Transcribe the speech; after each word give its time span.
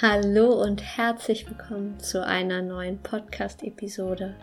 Hallo 0.00 0.52
und 0.52 0.80
herzlich 0.80 1.48
willkommen 1.50 1.98
zu 1.98 2.24
einer 2.24 2.62
neuen 2.62 3.02
Podcast-Episode 3.02 4.36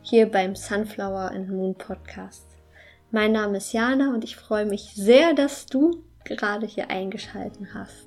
hier 0.00 0.24
beim 0.30 0.56
Sunflower 0.56 1.32
and 1.32 1.50
Moon 1.50 1.74
Podcast. 1.74 2.46
Mein 3.10 3.32
Name 3.32 3.58
ist 3.58 3.74
Jana 3.74 4.14
und 4.14 4.24
ich 4.24 4.36
freue 4.36 4.64
mich 4.64 4.94
sehr, 4.94 5.34
dass 5.34 5.66
du 5.66 6.02
gerade 6.24 6.64
hier 6.64 6.88
eingeschalten 6.88 7.74
hast. 7.74 8.06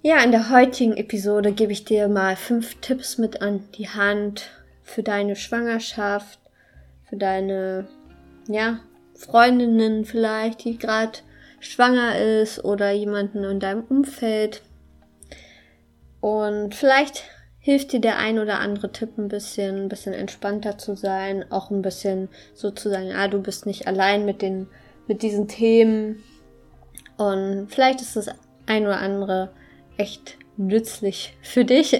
Ja, 0.00 0.22
in 0.22 0.32
der 0.32 0.48
heutigen 0.48 0.96
Episode 0.96 1.52
gebe 1.52 1.72
ich 1.72 1.84
dir 1.84 2.08
mal 2.08 2.34
fünf 2.34 2.76
Tipps 2.76 3.18
mit 3.18 3.42
an 3.42 3.68
die 3.74 3.90
Hand 3.90 4.48
für 4.82 5.02
deine 5.02 5.36
Schwangerschaft, 5.36 6.40
für 7.04 7.16
deine, 7.16 7.86
ja, 8.46 8.80
Freundinnen 9.14 10.06
vielleicht, 10.06 10.64
die 10.64 10.78
gerade 10.78 11.18
schwanger 11.60 12.18
ist 12.18 12.64
oder 12.64 12.92
jemanden 12.92 13.44
in 13.44 13.60
deinem 13.60 13.84
Umfeld. 13.84 14.62
Und 16.20 16.74
vielleicht 16.74 17.24
hilft 17.58 17.92
dir 17.92 18.00
der 18.00 18.18
ein 18.18 18.38
oder 18.38 18.60
andere 18.60 18.92
Tipp 18.92 19.18
ein 19.18 19.28
bisschen, 19.28 19.84
ein 19.84 19.88
bisschen 19.88 20.14
entspannter 20.14 20.78
zu 20.78 20.96
sein, 20.96 21.44
auch 21.50 21.70
ein 21.70 21.82
bisschen 21.82 22.28
sozusagen, 22.54 23.12
ah, 23.12 23.28
du 23.28 23.42
bist 23.42 23.66
nicht 23.66 23.86
allein 23.86 24.24
mit 24.24 24.42
den, 24.42 24.68
mit 25.06 25.22
diesen 25.22 25.48
Themen. 25.48 26.22
Und 27.16 27.68
vielleicht 27.68 28.00
ist 28.00 28.16
das 28.16 28.28
ein 28.66 28.84
oder 28.84 28.98
andere 28.98 29.50
echt 29.96 30.38
nützlich 30.56 31.36
für 31.42 31.64
dich. 31.64 31.98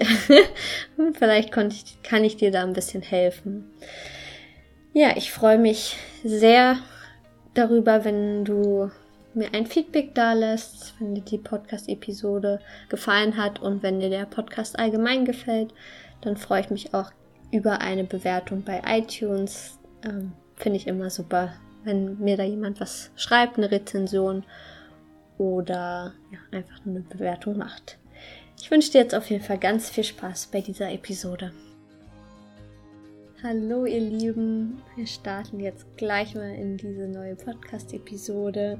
vielleicht 1.13 1.51
konnte 1.51 1.75
ich, 1.75 2.01
kann 2.03 2.23
ich 2.23 2.37
dir 2.37 2.51
da 2.51 2.63
ein 2.63 2.73
bisschen 2.73 3.01
helfen. 3.01 3.71
Ja, 4.93 5.15
ich 5.15 5.31
freue 5.31 5.57
mich 5.57 5.97
sehr 6.23 6.77
darüber, 7.53 8.05
wenn 8.05 8.43
du 8.43 8.89
mir 9.33 9.53
ein 9.53 9.65
Feedback 9.65 10.15
da 10.15 10.33
lässt, 10.33 10.95
wenn 10.99 11.15
dir 11.15 11.21
die 11.21 11.37
Podcast-Episode 11.37 12.59
gefallen 12.89 13.37
hat 13.37 13.61
und 13.61 13.83
wenn 13.83 13.99
dir 13.99 14.09
der 14.09 14.25
Podcast 14.25 14.77
allgemein 14.79 15.25
gefällt, 15.25 15.73
dann 16.21 16.37
freue 16.37 16.61
ich 16.61 16.69
mich 16.69 16.93
auch 16.93 17.11
über 17.51 17.81
eine 17.81 18.03
Bewertung 18.03 18.63
bei 18.63 18.81
iTunes. 18.85 19.77
Ähm, 20.03 20.33
Finde 20.55 20.77
ich 20.77 20.87
immer 20.87 21.09
super, 21.09 21.53
wenn 21.83 22.19
mir 22.19 22.37
da 22.37 22.43
jemand 22.43 22.79
was 22.79 23.11
schreibt, 23.15 23.57
eine 23.57 23.71
Rezension 23.71 24.43
oder 25.37 26.13
ja, 26.31 26.39
einfach 26.51 26.85
eine 26.85 26.99
Bewertung 27.01 27.57
macht. 27.57 27.97
Ich 28.59 28.69
wünsche 28.69 28.91
dir 28.91 29.01
jetzt 29.01 29.15
auf 29.15 29.29
jeden 29.29 29.43
Fall 29.43 29.57
ganz 29.57 29.89
viel 29.89 30.03
Spaß 30.03 30.47
bei 30.47 30.59
dieser 30.59 30.91
Episode. 30.91 31.53
Hallo 33.41 33.85
ihr 33.85 34.01
Lieben, 34.01 34.81
wir 34.97 35.07
starten 35.07 35.61
jetzt 35.61 35.85
gleich 35.95 36.35
mal 36.35 36.53
in 36.53 36.75
diese 36.75 37.07
neue 37.07 37.35
Podcast-Episode. 37.35 38.77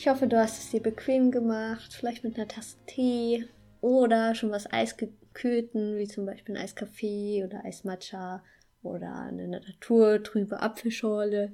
Ich 0.00 0.08
hoffe, 0.08 0.26
du 0.26 0.38
hast 0.38 0.56
es 0.56 0.70
dir 0.70 0.80
bequem 0.80 1.30
gemacht, 1.30 1.92
vielleicht 1.92 2.24
mit 2.24 2.34
einer 2.38 2.48
Tasse 2.48 2.78
Tee 2.86 3.44
oder 3.82 4.34
schon 4.34 4.50
was 4.50 4.72
Eisgekühlten, 4.72 5.98
wie 5.98 6.08
zum 6.08 6.24
Beispiel 6.24 6.56
ein 6.56 6.62
Eiskaffee 6.62 7.44
oder 7.44 7.66
Eismatcha 7.66 8.42
oder 8.82 9.14
eine 9.14 9.46
naturtrübe 9.46 10.62
Apfelschorle. 10.62 11.52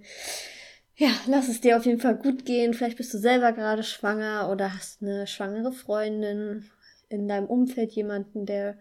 Ja, 0.95 1.09
lass 1.27 1.49
es 1.49 1.61
dir 1.61 1.77
auf 1.77 1.87
jeden 1.87 1.99
Fall 1.99 2.15
gut 2.15 2.45
gehen. 2.45 2.73
Vielleicht 2.73 2.99
bist 2.99 3.13
du 3.13 3.19
selber 3.19 3.51
gerade 3.51 3.83
schwanger 3.83 4.49
oder 4.49 4.73
hast 4.73 5.03
eine 5.03 5.27
schwangere 5.27 5.73
Freundin 5.73 6.71
in 7.09 7.27
deinem 7.27 7.49
Umfeld 7.49 7.91
jemanden, 7.91 8.47
der 8.47 8.79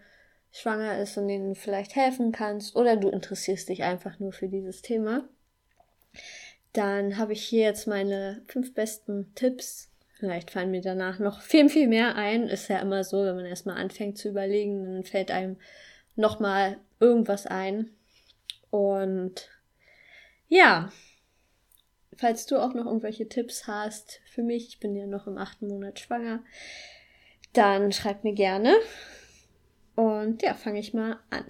schwanger 0.52 1.00
ist 1.00 1.18
und 1.18 1.28
denen 1.28 1.56
du 1.56 1.56
vielleicht 1.56 1.96
helfen 1.96 2.32
kannst 2.32 2.76
oder 2.76 2.98
du 2.98 3.10
interessierst 3.10 3.68
dich 3.70 3.82
einfach 3.82 4.20
nur 4.20 4.32
für 4.32 4.48
dieses 4.48 4.84
Thema. 4.84 5.28
Dann 6.76 7.18
habe 7.18 7.32
ich 7.32 7.42
hier 7.42 7.64
jetzt 7.64 7.88
meine 7.88 8.42
fünf 8.48 8.74
besten 8.74 9.34
Tipps. 9.34 9.90
Vielleicht 10.20 10.52
fallen 10.52 10.72
mir 10.72 10.82
danach 10.82 11.20
noch 11.20 11.42
viel, 11.42 11.70
viel 11.70 11.88
mehr 11.88 12.16
ein. 12.16 12.50
Ist 12.50 12.68
ja 12.68 12.80
immer 12.80 13.06
so, 13.06 13.24
wenn 13.24 13.38
man 13.38 13.46
erstmal 13.46 13.78
anfängt 13.78 14.18
zu 14.18 14.28
überlegen, 14.28 14.84
dann 14.84 15.04
fällt 15.06 15.32
einem 15.32 15.56
nochmal 16.18 16.78
irgendwas 17.00 17.48
ein. 17.48 17.92
Und 18.72 19.50
ja, 20.50 20.92
falls 22.18 22.46
du 22.46 22.58
auch 22.58 22.74
noch 22.74 22.88
irgendwelche 22.88 23.30
Tipps 23.30 23.68
hast 23.68 24.20
für 24.26 24.44
mich, 24.44 24.68
ich 24.68 24.80
bin 24.82 24.98
ja 24.98 25.08
noch 25.08 25.28
im 25.28 25.38
achten 25.38 25.70
Monat 25.70 26.02
schwanger, 26.02 26.44
dann 27.54 27.94
schreib 27.94 28.26
mir 28.26 28.34
gerne. 28.34 28.76
Und 29.96 30.42
ja, 30.42 30.54
fange 30.54 30.82
ich 30.82 30.94
mal 30.94 31.22
an. 31.30 31.46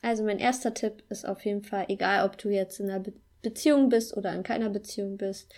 Also 0.00 0.24
mein 0.24 0.38
erster 0.38 0.72
Tipp 0.72 1.02
ist 1.10 1.26
auf 1.28 1.44
jeden 1.44 1.64
Fall, 1.64 1.84
egal 1.88 2.26
ob 2.26 2.38
du 2.38 2.48
jetzt 2.48 2.80
in 2.80 2.88
einer 2.88 3.04
Beziehung 3.44 3.88
bist 3.88 4.16
oder 4.16 4.34
in 4.34 4.42
keiner 4.42 4.70
Beziehung 4.70 5.16
bist, 5.16 5.54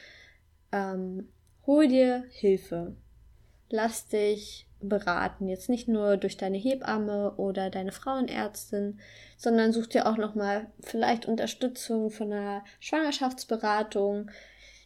ähm, 0.73 1.29
hol 1.67 1.89
dir 1.89 2.25
Hilfe. 2.31 2.95
Lass 3.71 4.09
dich 4.09 4.67
beraten. 4.81 5.49
Jetzt 5.49 5.71
nicht 5.71 5.89
nur 5.89 6.19
durch 6.19 6.37
deine 6.37 6.59
Hebamme 6.59 7.33
oder 7.37 7.71
deine 7.71 7.93
Frauenärztin, 7.93 9.01
sondern 9.39 9.73
such 9.73 9.87
dir 9.87 10.07
auch 10.07 10.19
nochmal 10.19 10.67
vielleicht 10.81 11.27
Unterstützung 11.27 12.11
von 12.11 12.33
einer 12.33 12.65
Schwangerschaftsberatung. 12.81 14.31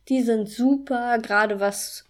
Die 0.08 0.22
sind 0.22 0.48
super, 0.48 1.18
gerade 1.18 1.60
was 1.60 2.04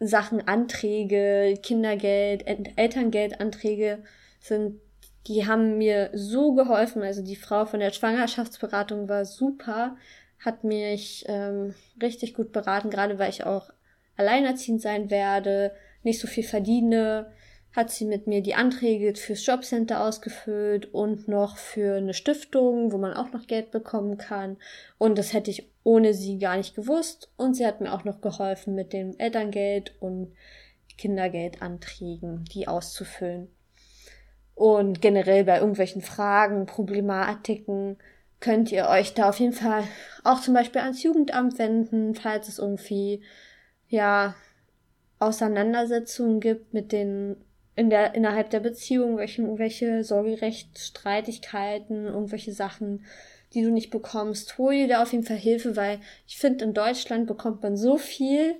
Sachen 0.00 0.46
Anträge, 0.48 1.54
Kindergeld, 1.62 2.44
Elterngeldanträge 2.76 4.02
sind, 4.40 4.80
die 5.28 5.46
haben 5.46 5.78
mir 5.78 6.10
so 6.12 6.54
geholfen. 6.54 7.02
Also 7.02 7.22
die 7.22 7.36
Frau 7.36 7.64
von 7.64 7.80
der 7.80 7.92
Schwangerschaftsberatung 7.92 9.08
war 9.08 9.24
super, 9.24 9.96
hat 10.44 10.64
mich 10.64 11.24
ähm, 11.28 11.74
richtig 12.00 12.34
gut 12.34 12.52
beraten, 12.52 12.90
gerade 12.90 13.18
weil 13.18 13.30
ich 13.30 13.44
auch 13.44 13.70
alleinerziehend 14.16 14.80
sein 14.80 15.10
werde, 15.10 15.72
nicht 16.02 16.20
so 16.20 16.26
viel 16.26 16.44
verdiene, 16.44 17.32
hat 17.74 17.90
sie 17.90 18.04
mit 18.04 18.26
mir 18.26 18.42
die 18.42 18.54
Anträge 18.54 19.14
fürs 19.14 19.46
Jobcenter 19.46 20.04
ausgefüllt 20.04 20.92
und 20.92 21.26
noch 21.26 21.56
für 21.56 21.96
eine 21.96 22.12
Stiftung, 22.12 22.92
wo 22.92 22.98
man 22.98 23.14
auch 23.14 23.32
noch 23.32 23.46
Geld 23.46 23.70
bekommen 23.70 24.18
kann. 24.18 24.58
Und 24.98 25.16
das 25.16 25.32
hätte 25.32 25.50
ich 25.50 25.70
ohne 25.82 26.12
sie 26.12 26.38
gar 26.38 26.56
nicht 26.56 26.74
gewusst. 26.74 27.30
Und 27.36 27.54
sie 27.54 27.66
hat 27.66 27.80
mir 27.80 27.92
auch 27.92 28.04
noch 28.04 28.20
geholfen 28.20 28.74
mit 28.74 28.92
dem 28.92 29.14
Elterngeld 29.18 29.94
und 30.00 30.34
Kindergeldanträgen, 30.98 32.44
die 32.52 32.68
auszufüllen. 32.68 33.48
Und 34.54 35.00
generell 35.00 35.44
bei 35.44 35.58
irgendwelchen 35.58 36.02
Fragen, 36.02 36.66
Problematiken 36.66 37.96
könnt 38.42 38.70
ihr 38.70 38.88
euch 38.88 39.14
da 39.14 39.30
auf 39.30 39.40
jeden 39.40 39.54
Fall 39.54 39.84
auch 40.24 40.42
zum 40.42 40.52
Beispiel 40.52 40.82
ans 40.82 41.02
Jugendamt 41.02 41.58
wenden, 41.58 42.14
falls 42.14 42.48
es 42.48 42.58
irgendwie, 42.58 43.22
ja, 43.88 44.34
Auseinandersetzungen 45.18 46.40
gibt 46.40 46.74
mit 46.74 46.92
den 46.92 47.36
in 47.74 47.88
der 47.88 48.14
innerhalb 48.14 48.50
der 48.50 48.60
Beziehung, 48.60 49.16
welche, 49.16 49.42
irgendwelche 49.42 50.04
Sorgerechtsstreitigkeiten, 50.04 52.06
irgendwelche 52.06 52.52
Sachen, 52.52 53.06
die 53.54 53.62
du 53.62 53.70
nicht 53.70 53.90
bekommst, 53.90 54.58
hol 54.58 54.74
dir 54.74 54.88
da 54.88 55.02
auf 55.02 55.12
jeden 55.12 55.24
Fall 55.24 55.38
Hilfe, 55.38 55.76
weil 55.76 56.00
ich 56.26 56.36
finde, 56.36 56.64
in 56.64 56.74
Deutschland 56.74 57.26
bekommt 57.26 57.62
man 57.62 57.76
so 57.76 57.96
viel 57.96 58.56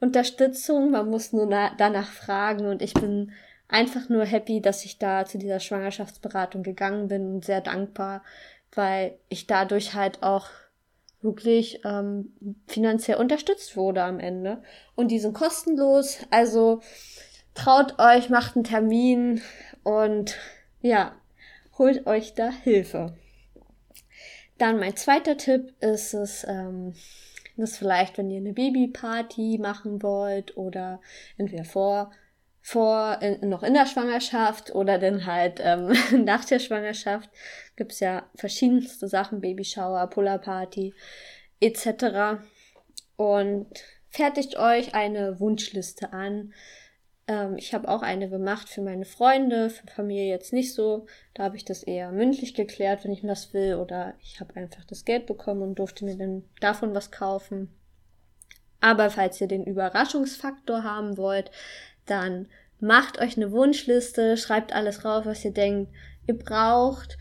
Unterstützung, 0.00 0.92
man 0.92 1.10
muss 1.10 1.32
nur 1.32 1.46
danach 1.46 2.10
fragen 2.10 2.66
und 2.66 2.80
ich 2.80 2.94
bin 2.94 3.32
einfach 3.68 4.08
nur 4.08 4.24
happy, 4.24 4.60
dass 4.60 4.84
ich 4.84 4.98
da 4.98 5.24
zu 5.24 5.38
dieser 5.38 5.60
Schwangerschaftsberatung 5.60 6.62
gegangen 6.62 7.08
bin 7.08 7.34
und 7.34 7.44
sehr 7.44 7.60
dankbar, 7.60 8.22
weil 8.74 9.18
ich 9.28 9.46
dadurch 9.46 9.94
halt 9.94 10.22
auch 10.22 10.48
wirklich 11.20 11.80
ähm, 11.84 12.34
finanziell 12.66 13.16
unterstützt 13.16 13.76
wurde 13.76 14.02
am 14.02 14.20
Ende. 14.20 14.62
Und 14.94 15.08
die 15.08 15.18
sind 15.18 15.32
kostenlos. 15.32 16.18
Also 16.30 16.80
traut 17.54 17.98
euch, 17.98 18.28
macht 18.28 18.56
einen 18.56 18.64
Termin 18.64 19.40
und 19.82 20.36
ja, 20.82 21.14
holt 21.78 22.06
euch 22.06 22.34
da 22.34 22.50
Hilfe. 22.50 23.16
Dann 24.58 24.78
mein 24.78 24.96
zweiter 24.96 25.36
Tipp 25.36 25.72
ist 25.80 26.14
es, 26.14 26.44
ähm, 26.44 26.94
das 27.56 27.76
vielleicht, 27.76 28.18
wenn 28.18 28.30
ihr 28.30 28.38
eine 28.38 28.52
Babyparty 28.52 29.58
machen 29.60 30.02
wollt 30.02 30.56
oder 30.56 31.00
entweder 31.36 31.64
vor 31.64 32.10
vor, 32.66 33.18
in, 33.20 33.50
noch 33.50 33.62
in 33.62 33.74
der 33.74 33.84
Schwangerschaft 33.84 34.74
oder 34.74 34.98
dann 34.98 35.26
halt 35.26 35.60
ähm, 35.62 35.92
nach 36.24 36.46
der 36.46 36.58
Schwangerschaft 36.58 37.28
gibt's 37.76 38.00
ja 38.00 38.28
verschiedenste 38.34 39.08
Sachen, 39.08 39.40
Babyshower, 39.40 40.06
Polarparty 40.08 40.94
etc. 41.60 42.40
Und 43.16 43.68
fertigt 44.08 44.56
euch 44.56 44.94
eine 44.94 45.40
Wunschliste 45.40 46.12
an. 46.12 46.52
Ähm, 47.26 47.56
ich 47.56 47.74
habe 47.74 47.88
auch 47.88 48.02
eine 48.02 48.28
gemacht 48.28 48.68
für 48.68 48.82
meine 48.82 49.04
Freunde, 49.04 49.70
für 49.70 49.86
Familie 49.86 50.28
jetzt 50.28 50.52
nicht 50.52 50.74
so. 50.74 51.06
Da 51.34 51.44
habe 51.44 51.56
ich 51.56 51.64
das 51.64 51.82
eher 51.82 52.12
mündlich 52.12 52.54
geklärt, 52.54 53.04
wenn 53.04 53.12
ich 53.12 53.22
das 53.22 53.54
will. 53.54 53.76
Oder 53.76 54.14
ich 54.20 54.40
habe 54.40 54.56
einfach 54.56 54.84
das 54.84 55.04
Geld 55.04 55.26
bekommen 55.26 55.62
und 55.62 55.78
durfte 55.78 56.04
mir 56.04 56.16
dann 56.16 56.44
davon 56.60 56.94
was 56.94 57.10
kaufen. 57.10 57.70
Aber 58.80 59.08
falls 59.08 59.40
ihr 59.40 59.48
den 59.48 59.64
Überraschungsfaktor 59.64 60.84
haben 60.84 61.16
wollt, 61.16 61.50
dann 62.04 62.48
macht 62.80 63.18
euch 63.18 63.36
eine 63.36 63.50
Wunschliste, 63.50 64.36
schreibt 64.36 64.74
alles 64.74 65.06
rauf, 65.06 65.24
was 65.24 65.44
ihr 65.44 65.52
denkt, 65.52 65.90
ihr 66.26 66.36
braucht. 66.36 67.16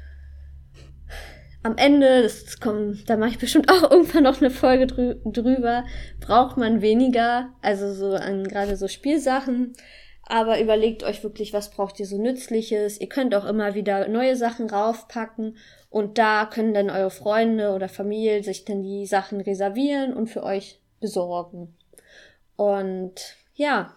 Am 1.63 1.77
Ende, 1.77 2.23
das 2.23 2.59
kommt, 2.59 3.09
da 3.09 3.15
mache 3.15 3.31
ich 3.31 3.39
bestimmt 3.39 3.71
auch 3.71 3.89
irgendwann 3.89 4.23
noch 4.23 4.41
eine 4.41 4.51
Folge 4.51 4.85
drü 4.85 5.15
drüber, 5.23 5.85
braucht 6.19 6.57
man 6.57 6.81
weniger, 6.81 7.49
also 7.61 7.93
so 7.93 8.15
an 8.15 8.43
gerade 8.43 8.75
so 8.75 8.87
Spielsachen. 8.87 9.73
Aber 10.25 10.61
überlegt 10.61 11.03
euch 11.03 11.21
wirklich, 11.23 11.51
was 11.51 11.69
braucht 11.71 11.99
ihr 11.99 12.05
so 12.05 12.17
Nützliches. 12.17 12.99
Ihr 12.99 13.09
könnt 13.09 13.35
auch 13.35 13.43
immer 13.43 13.75
wieder 13.75 14.07
neue 14.07 14.37
Sachen 14.37 14.69
raufpacken 14.69 15.57
und 15.89 16.17
da 16.17 16.45
können 16.45 16.73
dann 16.73 16.89
eure 16.89 17.11
Freunde 17.11 17.73
oder 17.73 17.89
Familie 17.89 18.41
sich 18.41 18.63
dann 18.63 18.83
die 18.83 19.05
Sachen 19.05 19.41
reservieren 19.41 20.13
und 20.13 20.27
für 20.27 20.43
euch 20.43 20.79
besorgen. 21.01 21.75
Und 22.55 23.35
ja, 23.55 23.93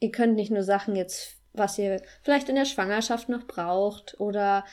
ihr 0.00 0.10
könnt 0.10 0.36
nicht 0.36 0.50
nur 0.50 0.62
Sachen 0.62 0.96
jetzt, 0.96 1.36
was 1.52 1.78
ihr 1.78 2.00
vielleicht 2.22 2.48
in 2.48 2.54
der 2.54 2.64
Schwangerschaft 2.64 3.28
noch 3.28 3.46
braucht 3.46 4.18
oder 4.18 4.64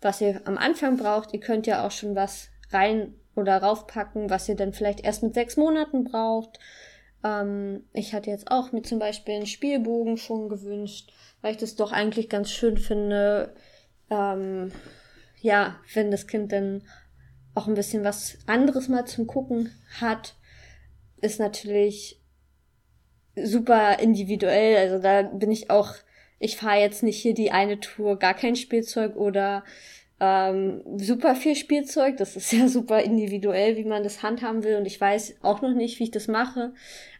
was 0.00 0.20
ihr 0.20 0.40
am 0.46 0.58
Anfang 0.58 0.96
braucht, 0.96 1.32
ihr 1.32 1.40
könnt 1.40 1.66
ja 1.66 1.86
auch 1.86 1.90
schon 1.90 2.14
was 2.14 2.48
rein 2.70 3.14
oder 3.34 3.58
raufpacken, 3.58 4.30
was 4.30 4.48
ihr 4.48 4.56
dann 4.56 4.72
vielleicht 4.72 5.00
erst 5.00 5.22
mit 5.22 5.34
sechs 5.34 5.56
Monaten 5.56 6.04
braucht 6.04 6.58
ähm, 7.22 7.84
ich 7.92 8.14
hatte 8.14 8.30
jetzt 8.30 8.50
auch 8.50 8.72
mir 8.72 8.82
zum 8.82 8.98
Beispiel 8.98 9.34
einen 9.34 9.46
Spielbogen 9.46 10.16
schon 10.16 10.48
gewünscht, 10.48 11.12
weil 11.40 11.52
ich 11.52 11.58
das 11.58 11.76
doch 11.76 11.92
eigentlich 11.92 12.28
ganz 12.28 12.50
schön 12.50 12.76
finde, 12.76 13.54
ähm, 14.10 14.72
ja, 15.40 15.76
wenn 15.94 16.10
das 16.10 16.26
Kind 16.26 16.52
dann 16.52 16.82
auch 17.54 17.66
ein 17.66 17.74
bisschen 17.74 18.04
was 18.04 18.38
anderes 18.46 18.88
mal 18.88 19.06
zum 19.06 19.26
Gucken 19.26 19.70
hat, 20.00 20.34
ist 21.20 21.40
natürlich 21.40 22.20
super 23.36 23.98
individuell. 23.98 24.76
Also 24.76 24.98
da 24.98 25.22
bin 25.22 25.50
ich 25.50 25.70
auch, 25.70 25.94
ich 26.40 26.56
fahre 26.56 26.80
jetzt 26.80 27.02
nicht 27.04 27.20
hier 27.20 27.34
die 27.34 27.52
eine 27.52 27.78
Tour, 27.78 28.18
gar 28.18 28.34
kein 28.34 28.56
Spielzeug 28.56 29.14
oder 29.14 29.62
ähm, 30.18 30.82
super 30.96 31.36
viel 31.36 31.54
Spielzeug. 31.54 32.16
Das 32.16 32.34
ist 32.34 32.52
ja 32.52 32.66
super 32.66 33.00
individuell, 33.00 33.76
wie 33.76 33.84
man 33.84 34.02
das 34.02 34.22
handhaben 34.22 34.64
will. 34.64 34.76
Und 34.76 34.86
ich 34.86 35.00
weiß 35.00 35.36
auch 35.42 35.62
noch 35.62 35.74
nicht, 35.74 36.00
wie 36.00 36.04
ich 36.04 36.10
das 36.10 36.26
mache. 36.26 36.72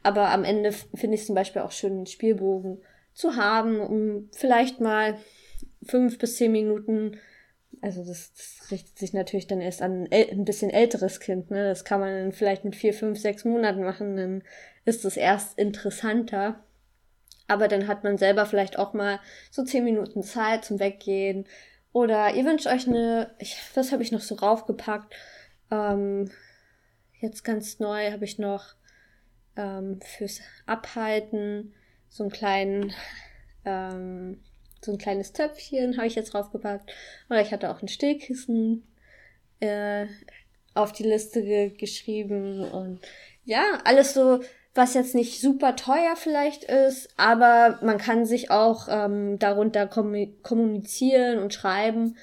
Aber 0.03 0.31
am 0.31 0.43
Ende 0.43 0.73
finde 0.73 1.15
ich 1.15 1.27
zum 1.27 1.35
Beispiel 1.35 1.63
auch 1.63 1.71
schön, 1.71 1.93
einen 1.93 2.07
Spielbogen 2.07 2.79
zu 3.13 3.37
haben, 3.37 3.81
um 3.81 4.29
vielleicht 4.33 4.81
mal 4.81 5.19
fünf 5.83 6.19
bis 6.19 6.37
zehn 6.37 6.53
Minuten, 6.53 7.19
also 7.83 8.05
das, 8.05 8.33
das 8.33 8.71
richtet 8.71 8.99
sich 8.99 9.13
natürlich 9.13 9.47
dann 9.47 9.61
erst 9.61 9.83
an 9.83 10.09
ein, 10.11 10.31
ein 10.31 10.45
bisschen 10.45 10.71
älteres 10.71 11.21
Kind, 11.21 11.51
ne? 11.51 11.69
Das 11.69 11.85
kann 11.85 12.01
man 12.01 12.15
dann 12.15 12.33
vielleicht 12.33 12.65
mit 12.65 12.77
vier, 12.77 12.95
fünf, 12.95 13.19
sechs 13.19 13.45
Monaten 13.45 13.83
machen, 13.83 14.17
dann 14.17 14.43
ist 14.85 15.05
es 15.05 15.17
erst 15.17 15.59
interessanter. 15.59 16.63
Aber 17.51 17.69
dann 17.69 17.89
hat 17.89 18.05
man 18.05 18.17
selber 18.17 18.47
vielleicht 18.47 18.79
auch 18.79 18.93
mal 18.93 19.21
so 19.51 19.65
zehn 19.65 19.85
Minuten 19.85 20.23
Zeit 20.23 20.65
zum 20.65 20.79
Weggehen, 20.79 21.47
oder 21.93 22.35
ihr 22.35 22.45
wünscht 22.45 22.67
euch 22.67 22.87
eine, 22.87 23.35
ich, 23.39 23.57
was 23.75 23.93
habe 23.93 24.03
ich 24.03 24.13
noch 24.13 24.21
so 24.21 24.37
raufgepackt? 24.37 25.15
Ähm, 25.71 26.31
jetzt 27.21 27.43
ganz 27.43 27.81
neu 27.81 28.13
habe 28.13 28.25
ich 28.25 28.39
noch 28.39 28.75
ähm, 29.57 30.01
fürs 30.01 30.41
Abhalten 30.67 31.75
so 32.09 32.25
einen 32.25 32.33
kleinen, 32.33 32.93
ähm, 33.65 34.43
so 34.81 34.93
ein 34.93 34.99
kleines 34.99 35.33
Töpfchen 35.33 35.97
habe 35.97 36.07
ich 36.07 36.15
jetzt 36.15 36.33
draufgepackt. 36.33 36.93
Oder 37.29 37.41
ich 37.41 37.53
hatte 37.53 37.71
auch 37.71 37.83
ein 37.83 37.89
Stillkissen 37.89 38.87
äh, 39.59 40.07
auf 40.75 40.93
die 40.93 41.03
Liste 41.03 41.43
ge 41.43 41.71
geschrieben 41.71 42.61
und 42.61 43.01
ja, 43.45 43.81
alles 43.85 44.15
so 44.15 44.41
was 44.75 44.95
jetzt 44.95 45.15
nicht 45.15 45.41
super 45.41 45.75
teuer 45.75 46.15
vielleicht 46.17 46.65
ist, 46.65 47.09
aber 47.17 47.79
man 47.83 47.99
kann 47.99 48.25
sich 48.25 48.51
auch 48.51 48.87
ähm, 48.89 49.39
darunter 49.39 49.87
kommunizieren 49.87 51.39
und 51.39 51.53
schreiben 51.53 52.17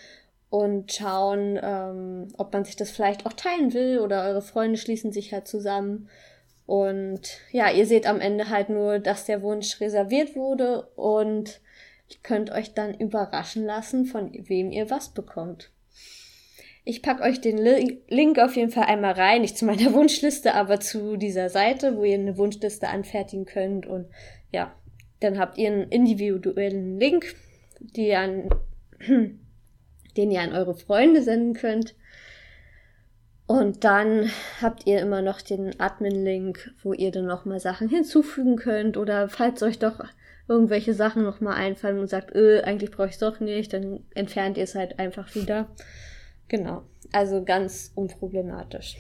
und 0.49 0.93
schauen, 0.93 1.59
ähm, 1.61 2.29
ob 2.37 2.53
man 2.53 2.63
sich 2.63 2.77
das 2.77 2.89
vielleicht 2.89 3.25
auch 3.25 3.33
teilen 3.33 3.73
will 3.73 3.99
oder 3.99 4.23
eure 4.23 4.41
Freunde 4.41 4.77
schließen 4.77 5.11
sich 5.11 5.33
halt 5.33 5.47
zusammen. 5.47 6.09
Und 6.65 7.39
ja, 7.51 7.69
ihr 7.69 7.85
seht 7.85 8.07
am 8.07 8.21
Ende 8.21 8.49
halt 8.49 8.69
nur, 8.69 8.99
dass 8.99 9.25
der 9.25 9.41
Wunsch 9.41 9.79
reserviert 9.81 10.35
wurde 10.35 10.83
und 10.95 11.61
könnt 12.23 12.51
euch 12.51 12.73
dann 12.73 12.93
überraschen 12.93 13.65
lassen, 13.65 14.05
von 14.05 14.31
wem 14.47 14.71
ihr 14.71 14.89
was 14.89 15.09
bekommt. 15.09 15.71
Ich 16.89 17.01
packe 17.01 17.23
euch 17.23 17.41
den 17.41 17.57
Link 17.57 18.39
auf 18.39 18.55
jeden 18.55 18.71
Fall 18.71 18.85
einmal 18.85 19.11
rein, 19.11 19.41
nicht 19.41 19.57
zu 19.57 19.65
meiner 19.65 19.91
Wunschliste, 19.93 20.53
aber 20.53 20.79
zu 20.79 21.17
dieser 21.17 21.49
Seite, 21.49 21.97
wo 21.97 22.05
ihr 22.05 22.13
eine 22.13 22.37
Wunschliste 22.37 22.87
anfertigen 22.87 23.43
könnt. 23.43 23.85
Und 23.85 24.07
ja, 24.53 24.73
dann 25.19 25.37
habt 25.37 25.57
ihr 25.57 25.69
einen 25.69 25.89
individuellen 25.89 26.97
Link, 26.97 27.35
die 27.81 28.15
an, 28.15 28.47
den 29.05 30.31
ihr 30.31 30.39
an 30.39 30.53
eure 30.53 30.75
Freunde 30.75 31.23
senden 31.23 31.55
könnt. 31.55 31.93
Und 33.47 33.83
dann 33.83 34.31
habt 34.61 34.87
ihr 34.87 35.01
immer 35.01 35.21
noch 35.21 35.41
den 35.41 35.77
Admin-Link, 35.77 36.73
wo 36.83 36.93
ihr 36.93 37.11
dann 37.11 37.25
nochmal 37.25 37.59
Sachen 37.59 37.89
hinzufügen 37.89 38.55
könnt. 38.55 38.95
Oder 38.95 39.27
falls 39.27 39.61
euch 39.61 39.77
doch 39.77 40.05
irgendwelche 40.47 40.93
Sachen 40.93 41.23
nochmal 41.23 41.55
einfallen 41.55 41.99
und 41.99 42.07
sagt, 42.07 42.33
öh, 42.33 42.61
eigentlich 42.61 42.91
brauche 42.91 43.07
ich 43.07 43.15
es 43.15 43.19
doch 43.19 43.41
nicht, 43.41 43.73
dann 43.73 44.05
entfernt 44.15 44.55
ihr 44.55 44.63
es 44.63 44.75
halt 44.75 44.99
einfach 44.99 45.35
wieder. 45.35 45.67
Genau, 46.47 46.83
also 47.11 47.43
ganz 47.43 47.91
unproblematisch. 47.95 48.97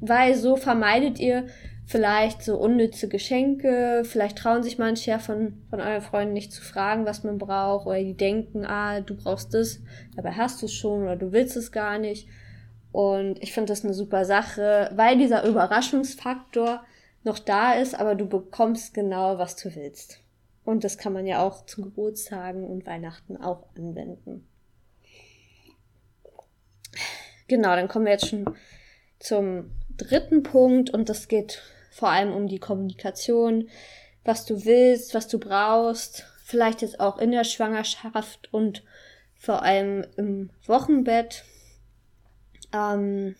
Weil 0.00 0.34
so 0.34 0.56
vermeidet 0.56 1.18
ihr 1.18 1.46
vielleicht 1.86 2.42
so 2.42 2.58
unnütze 2.58 3.08
Geschenke, 3.08 4.02
vielleicht 4.04 4.38
trauen 4.38 4.62
sich 4.62 4.78
manche 4.78 5.10
ja 5.10 5.18
von, 5.18 5.62
von 5.70 5.80
euren 5.80 6.02
Freunden 6.02 6.32
nicht 6.32 6.52
zu 6.52 6.62
fragen, 6.62 7.04
was 7.04 7.24
man 7.24 7.38
braucht, 7.38 7.86
oder 7.86 7.98
die 7.98 8.16
denken, 8.16 8.64
ah, 8.64 9.00
du 9.00 9.16
brauchst 9.16 9.54
das, 9.54 9.80
dabei 10.16 10.32
hast 10.32 10.62
du 10.62 10.66
es 10.66 10.72
schon 10.72 11.02
oder 11.02 11.16
du 11.16 11.32
willst 11.32 11.56
es 11.56 11.72
gar 11.72 11.98
nicht. 11.98 12.28
Und 12.92 13.42
ich 13.42 13.52
finde 13.52 13.72
das 13.72 13.84
eine 13.84 13.92
super 13.92 14.24
Sache, 14.24 14.90
weil 14.94 15.18
dieser 15.18 15.44
Überraschungsfaktor 15.46 16.84
noch 17.24 17.38
da 17.38 17.72
ist, 17.74 17.98
aber 17.98 18.14
du 18.14 18.26
bekommst 18.26 18.94
genau, 18.94 19.38
was 19.38 19.56
du 19.56 19.74
willst. 19.74 20.20
Und 20.64 20.84
das 20.84 20.96
kann 20.96 21.12
man 21.12 21.26
ja 21.26 21.42
auch 21.42 21.66
zu 21.66 21.82
Geburtstagen 21.82 22.64
und 22.64 22.86
Weihnachten 22.86 23.36
auch 23.36 23.64
anwenden. 23.76 24.46
Genau, 27.48 27.76
dann 27.76 27.88
kommen 27.88 28.06
wir 28.06 28.12
jetzt 28.12 28.28
schon 28.28 28.56
zum 29.18 29.70
dritten 29.96 30.42
Punkt 30.42 30.90
und 30.90 31.08
das 31.08 31.28
geht 31.28 31.62
vor 31.90 32.08
allem 32.08 32.32
um 32.32 32.48
die 32.48 32.58
Kommunikation, 32.58 33.68
was 34.24 34.46
du 34.46 34.64
willst, 34.64 35.14
was 35.14 35.28
du 35.28 35.38
brauchst, 35.38 36.26
vielleicht 36.44 36.82
jetzt 36.82 37.00
auch 37.00 37.18
in 37.18 37.30
der 37.30 37.44
Schwangerschaft 37.44 38.52
und 38.52 38.82
vor 39.36 39.62
allem 39.62 40.06
im 40.16 40.50
Wochenbett. 40.66 41.44
Ähm, 42.72 43.36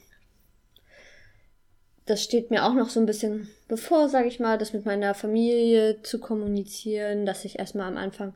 das 2.06 2.22
steht 2.22 2.50
mir 2.50 2.64
auch 2.64 2.74
noch 2.74 2.90
so 2.90 3.00
ein 3.00 3.06
bisschen 3.06 3.48
bevor, 3.66 4.08
sage 4.08 4.28
ich 4.28 4.38
mal, 4.38 4.58
das 4.58 4.72
mit 4.74 4.84
meiner 4.84 5.14
Familie 5.14 6.02
zu 6.02 6.20
kommunizieren, 6.20 7.24
dass 7.24 7.44
ich 7.44 7.58
erstmal 7.58 7.88
am 7.88 7.96
Anfang 7.96 8.34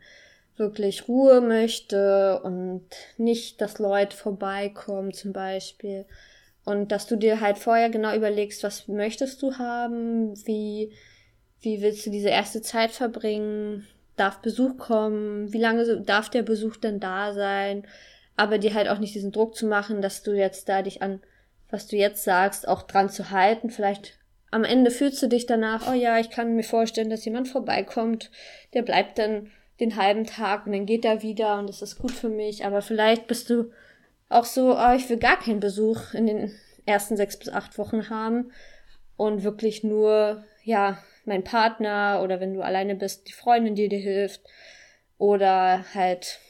wirklich 0.59 1.09
Ruhe 1.09 1.41
möchte 1.41 2.41
und 2.43 2.85
nicht, 3.17 3.61
dass 3.61 3.79
Leute 3.79 4.17
vorbeikommen 4.17 5.13
zum 5.13 5.33
Beispiel. 5.33 6.07
Und 6.65 6.93
dass 6.93 7.07
du 7.07 7.17
dir 7.17 7.41
halt 7.41 7.59
vorher 7.59 7.89
genau 7.89 8.15
überlegst, 8.15 8.63
was 8.63 8.89
möchtest 8.89 9.43
du 9.43 9.57
haben, 9.57 10.35
wie, 10.47 10.93
wie 11.61 11.81
willst 11.81 12.05
du 12.05 12.11
diese 12.11 12.29
erste 12.29 12.61
Zeit 12.61 12.91
verbringen, 12.91 13.87
darf 14.17 14.41
Besuch 14.41 14.77
kommen, 14.77 15.53
wie 15.53 15.61
lange 15.61 16.03
darf 16.03 16.29
der 16.29 16.43
Besuch 16.43 16.77
denn 16.77 17.01
da 17.01 17.33
sein, 17.33 17.87
aber 18.37 18.59
dir 18.59 18.75
halt 18.75 18.89
auch 18.89 18.99
nicht 18.99 19.15
diesen 19.15 19.33
Druck 19.33 19.57
zu 19.57 19.67
machen, 19.67 20.03
dass 20.03 20.23
du 20.23 20.33
jetzt 20.33 20.69
da 20.69 20.83
dich 20.83 21.03
an, 21.03 21.21
was 21.71 21.87
du 21.87 21.97
jetzt 21.97 22.25
sagst, 22.25 22.69
auch 22.69 22.83
dran 22.83 23.09
zu 23.09 23.31
halten. 23.31 23.71
Vielleicht 23.71 24.19
am 24.51 24.65
Ende 24.65 24.91
fühlst 24.91 25.23
du 25.23 25.27
dich 25.27 25.47
danach, 25.47 25.91
oh 25.91 25.95
ja, 25.95 26.19
ich 26.19 26.31
kann 26.31 26.55
mir 26.55 26.65
vorstellen, 26.65 27.11
dass 27.11 27.25
jemand 27.25 27.49
vorbeikommt, 27.49 28.31
der 28.75 28.83
bleibt 28.83 29.19
dann 29.19 29.51
den 29.81 29.97
halben 29.97 30.25
Tag 30.25 30.67
und 30.67 30.73
dann 30.73 30.87
geht 30.87 31.05
er 31.05 31.23
wieder 31.23 31.59
und 31.59 31.69
das 31.69 31.83
ist 31.83 31.99
gut 31.99 32.11
für 32.11 32.29
mich. 32.29 32.65
Aber 32.65 32.83
vielleicht 32.83 33.27
bist 33.27 33.51
du 33.51 33.71
auch 34.29 34.45
so, 34.45 34.77
oh, 34.77 34.93
ich 34.95 35.09
will 35.09 35.19
gar 35.19 35.39
keinen 35.39 35.61
Besuch 35.61 36.15
in 36.15 36.27
den 36.27 36.55
ersten 36.87 37.17
sechs 37.17 37.39
bis 37.39 37.49
acht 37.49 37.79
Wochen 37.79 38.11
haben 38.11 38.51
und 39.17 39.43
wirklich 39.43 39.85
nur, 39.85 40.45
ja, 40.65 40.99
mein 41.25 41.45
Partner 41.45 42.21
oder 42.23 42.41
wenn 42.41 42.55
du 42.55 42.63
alleine 42.63 42.95
bist, 42.95 43.29
die 43.29 43.33
Freundin, 43.33 43.75
die 43.75 43.89
dir 43.89 43.99
hilft 43.99 44.41
oder 45.19 45.85
halt, 45.95 46.41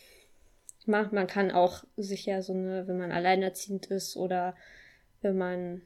man, 0.86 1.26
kann 1.26 1.50
auch 1.50 1.84
sich 1.96 2.26
ja 2.26 2.40
so 2.40 2.52
eine, 2.52 2.86
wenn 2.86 2.98
man 2.98 3.12
alleinerziehend 3.12 3.86
ist 3.86 4.16
oder 4.16 4.54
wenn 5.20 5.36
man 5.36 5.82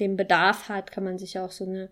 den 0.00 0.16
Bedarf 0.16 0.68
hat, 0.68 0.92
kann 0.92 1.04
man 1.04 1.18
sich 1.18 1.38
auch 1.38 1.50
so 1.50 1.64
eine 1.64 1.90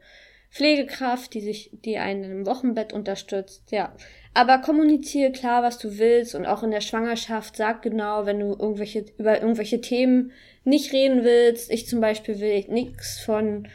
Pflegekraft, 0.50 1.34
die 1.34 1.40
sich, 1.40 1.70
die 1.84 1.98
einen 1.98 2.24
im 2.24 2.46
Wochenbett 2.46 2.92
unterstützt, 2.92 3.70
ja. 3.70 3.94
Aber 4.34 4.58
kommuniziere 4.58 5.32
klar, 5.32 5.62
was 5.62 5.78
du 5.78 5.98
willst 5.98 6.34
und 6.34 6.46
auch 6.46 6.62
in 6.62 6.70
der 6.70 6.80
Schwangerschaft 6.80 7.56
sag 7.56 7.82
genau, 7.82 8.26
wenn 8.26 8.40
du 8.40 8.50
irgendwelche, 8.50 9.06
über 9.18 9.40
irgendwelche 9.40 9.80
Themen 9.80 10.32
nicht 10.64 10.92
reden 10.92 11.24
willst. 11.24 11.70
Ich 11.70 11.88
zum 11.88 12.00
Beispiel 12.00 12.38
will 12.40 12.64
nichts 12.68 13.18
von 13.18 13.68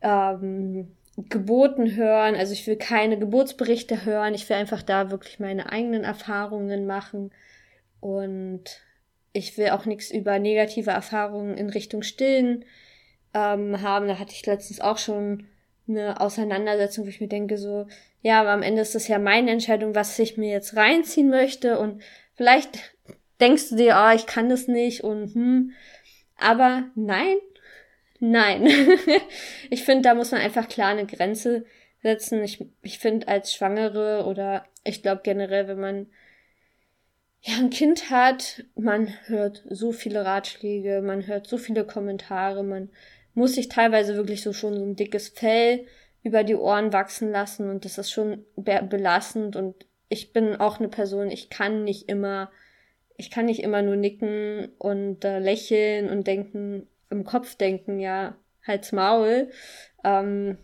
ähm, 0.00 0.96
Geburten 1.16 1.94
hören, 1.96 2.34
also 2.34 2.52
ich 2.52 2.66
will 2.66 2.76
keine 2.76 3.18
Geburtsberichte 3.18 4.04
hören, 4.04 4.34
ich 4.34 4.48
will 4.48 4.56
einfach 4.56 4.82
da 4.82 5.10
wirklich 5.10 5.38
meine 5.38 5.70
eigenen 5.70 6.02
Erfahrungen 6.02 6.86
machen 6.86 7.30
und 8.00 8.82
ich 9.32 9.56
will 9.58 9.70
auch 9.70 9.84
nichts 9.84 10.10
über 10.10 10.38
negative 10.38 10.90
Erfahrungen 10.90 11.56
in 11.56 11.68
Richtung 11.68 12.02
Stillen 12.02 12.64
ähm, 13.34 13.82
haben. 13.82 14.08
Da 14.08 14.18
hatte 14.18 14.32
ich 14.32 14.46
letztens 14.46 14.80
auch 14.80 14.98
schon 14.98 15.46
eine 15.88 16.20
Auseinandersetzung, 16.20 17.04
wo 17.04 17.08
ich 17.08 17.20
mir 17.20 17.28
denke, 17.28 17.58
so, 17.58 17.86
ja, 18.22 18.40
aber 18.40 18.50
am 18.50 18.62
Ende 18.62 18.82
ist 18.82 18.94
das 18.94 19.08
ja 19.08 19.18
meine 19.18 19.50
Entscheidung, 19.50 19.94
was 19.94 20.18
ich 20.18 20.36
mir 20.36 20.50
jetzt 20.50 20.76
reinziehen 20.76 21.28
möchte. 21.28 21.78
Und 21.78 22.02
vielleicht 22.34 22.94
denkst 23.40 23.70
du 23.70 23.76
dir, 23.76 23.96
oh, 23.98 24.14
ich 24.14 24.26
kann 24.26 24.48
das 24.48 24.68
nicht 24.68 25.02
und 25.04 25.34
hm. 25.34 25.72
Aber 26.36 26.84
nein, 26.94 27.36
nein. 28.18 28.66
ich 29.70 29.84
finde, 29.84 30.02
da 30.02 30.14
muss 30.14 30.32
man 30.32 30.40
einfach 30.40 30.68
klar 30.68 30.88
eine 30.88 31.06
Grenze 31.06 31.64
setzen. 32.02 32.42
Ich, 32.42 32.64
ich 32.82 32.98
finde, 32.98 33.28
als 33.28 33.54
Schwangere 33.54 34.24
oder 34.26 34.64
ich 34.84 35.02
glaube 35.02 35.22
generell, 35.22 35.68
wenn 35.68 35.80
man 35.80 36.06
ja, 37.40 37.58
ein 37.58 37.70
Kind 37.70 38.10
hat, 38.10 38.64
man 38.74 39.12
hört 39.26 39.64
so 39.68 39.92
viele 39.92 40.24
Ratschläge, 40.24 41.02
man 41.02 41.26
hört 41.26 41.46
so 41.46 41.58
viele 41.58 41.84
Kommentare, 41.84 42.62
man 42.62 42.90
muss 43.34 43.54
sich 43.54 43.68
teilweise 43.68 44.16
wirklich 44.16 44.42
so 44.42 44.52
schon 44.52 44.74
so 44.74 44.84
ein 44.84 44.96
dickes 44.96 45.28
Fell 45.28 45.86
über 46.22 46.44
die 46.44 46.54
Ohren 46.54 46.92
wachsen 46.92 47.30
lassen 47.30 47.68
und 47.68 47.84
das 47.84 47.98
ist 47.98 48.10
schon 48.10 48.44
be 48.56 48.80
belastend 48.88 49.56
und 49.56 49.86
ich 50.08 50.32
bin 50.32 50.56
auch 50.56 50.78
eine 50.78 50.88
Person, 50.88 51.30
ich 51.30 51.50
kann 51.50 51.84
nicht 51.84 52.08
immer, 52.08 52.50
ich 53.16 53.30
kann 53.30 53.46
nicht 53.46 53.62
immer 53.62 53.82
nur 53.82 53.96
nicken 53.96 54.70
und 54.78 55.24
äh, 55.24 55.38
lächeln 55.38 56.08
und 56.08 56.26
denken, 56.26 56.88
im 57.10 57.24
Kopf 57.24 57.56
denken, 57.56 57.98
ja, 58.00 58.36
halt's 58.66 58.92
Maul. 58.92 59.50
Ähm, 60.04 60.58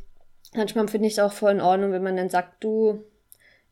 manchmal 0.54 0.88
finde 0.88 1.08
ich 1.08 1.14
es 1.14 1.18
auch 1.18 1.32
voll 1.32 1.52
in 1.52 1.60
Ordnung, 1.60 1.92
wenn 1.92 2.02
man 2.02 2.16
dann 2.16 2.28
sagt, 2.28 2.62
du, 2.62 3.04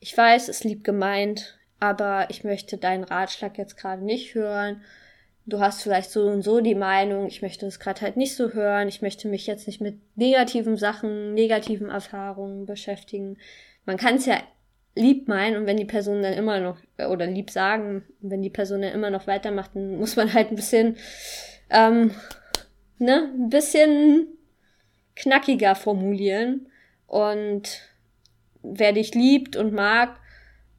ich 0.01 0.17
weiß, 0.17 0.49
es 0.49 0.65
lieb 0.65 0.85
gemeint, 0.85 1.59
aber 1.81 2.27
ich 2.31 2.45
möchte 2.45 2.77
deinen 2.77 3.05
Ratschlag 3.05 3.59
jetzt 3.59 3.77
gerade 3.77 4.05
nicht 4.05 4.35
hören 4.35 4.83
du 5.49 5.61
hast 5.61 5.83
vielleicht 5.83 6.11
so 6.11 6.27
und 6.27 6.43
so 6.43 6.61
die 6.61 6.75
Meinung, 6.75 7.27
ich 7.27 7.41
möchte 7.41 7.67
es 7.67 7.81
gerade 7.81 8.03
halt 8.03 8.17
nicht 8.17 8.37
so 8.37 8.53
hören, 8.53 8.89
ich 8.89 9.01
möchte 9.01 9.29
mich 9.29 9.47
jetzt 9.47 9.67
nicht 9.67 9.81
mit 9.81 9.97
negativen 10.17 10.77
Sachen, 10.77 11.33
negativen 11.35 11.89
Erfahrungen 11.89 12.67
beschäftigen. 12.67 13.39
Man 13.87 13.97
kann 13.97 14.17
es 14.17 14.27
ja 14.27 14.37
lieb 14.95 15.27
meinen 15.27 15.57
und 15.57 15.67
wenn 15.67 15.79
die 15.79 15.87
Person 15.87 16.23
dann 16.23 16.35
immer 16.35 16.61
noch, 16.61 16.79
oder 16.99 17.27
lieb 17.27 17.51
sagen, 17.51 18.05
wenn 18.21 18.43
die 18.43 18.51
Person 18.51 18.83
dann 18.83 18.93
immer 18.93 19.11
noch 19.11 19.27
weitermacht, 19.27 19.71
dann 19.75 19.97
muss 19.97 20.17
man 20.17 20.33
halt 20.35 20.51
ein 20.51 20.57
bisschen, 20.57 20.97
ähm, 21.71 22.11
ne, 22.99 23.31
ein 23.35 23.49
bisschen 23.49 24.27
knackiger 25.17 25.75
formulieren 25.75 26.69
und 27.07 27.81
wer 28.63 28.93
dich 28.93 29.15
liebt 29.15 29.57
und 29.57 29.73
mag 29.73 30.21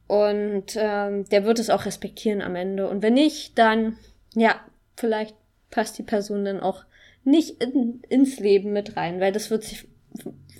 und 0.06 0.76
ähm, 0.76 1.24
der 1.28 1.44
wird 1.44 1.58
es 1.58 1.70
auch 1.70 1.86
respektieren 1.86 2.40
am 2.40 2.54
Ende 2.54 2.88
und 2.88 3.02
wenn 3.02 3.14
nicht, 3.14 3.58
dann 3.58 3.96
ja, 4.34 4.60
vielleicht 4.96 5.36
passt 5.70 5.98
die 5.98 6.02
Person 6.02 6.44
dann 6.44 6.60
auch 6.60 6.84
nicht 7.24 7.62
in, 7.62 8.02
ins 8.08 8.38
Leben 8.38 8.72
mit 8.72 8.96
rein, 8.96 9.20
weil 9.20 9.32
das 9.32 9.50
wird 9.50 9.64
sich 9.64 9.86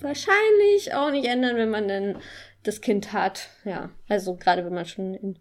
wahrscheinlich 0.01 0.95
auch 0.95 1.11
nicht 1.11 1.27
ändern, 1.27 1.57
wenn 1.57 1.71
man 1.71 1.89
dann 1.89 2.19
das 2.63 2.81
Kind 2.81 3.13
hat. 3.13 3.49
Ja, 3.65 3.91
also 4.09 4.37
gerade 4.37 4.65
wenn 4.65 4.75
man 4.75 4.87
schon 4.87 5.15
in 5.15 5.39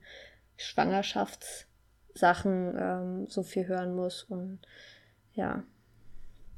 Schwangerschaftssachen 0.58 2.76
ähm, 2.78 3.28
so 3.28 3.44
viel 3.44 3.68
hören 3.68 3.96
muss 3.96 4.24
und 4.24 4.60
ja. 5.34 5.64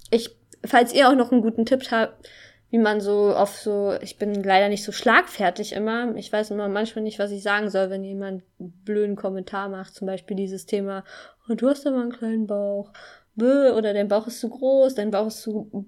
Ich, 0.10 0.36
falls 0.66 0.94
ihr 0.94 1.10
auch 1.10 1.16
noch 1.16 1.32
einen 1.32 1.42
guten 1.42 1.66
Tipp 1.66 1.92
habt, 1.92 2.28
wie 2.72 2.78
man 2.78 3.02
so 3.02 3.36
auf 3.36 3.58
so, 3.58 3.94
ich 4.02 4.18
bin 4.18 4.34
leider 4.34 4.70
nicht 4.70 4.84
so 4.84 4.94
schlagfertig 4.94 5.74
immer. 5.74 6.16
Ich 6.16 6.32
weiß 6.32 6.52
immer 6.52 6.70
manchmal 6.70 7.04
nicht, 7.04 7.20
was 7.20 7.32
ich 7.32 7.44
sagen 7.44 7.70
soll, 7.70 7.90
wenn 7.90 8.04
jemand 8.04 8.44
einen 8.60 8.72
blöden 8.86 9.18
Kommentar 9.18 9.68
macht. 9.68 9.94
Zum 9.94 10.08
Beispiel 10.08 10.38
dieses 10.38 10.66
Thema, 10.66 11.04
du 11.48 11.70
hast 11.70 11.86
aber 11.88 12.02
einen 12.02 12.12
kleinen 12.12 12.48
Bauch. 12.48 12.92
Bäh, 13.36 13.72
oder 13.72 13.94
dein 13.94 14.08
Bauch 14.08 14.28
ist 14.28 14.40
zu 14.40 14.50
groß, 14.50 14.96
dein 14.96 15.12
Bauch 15.12 15.28
ist 15.28 15.42
zu. 15.42 15.86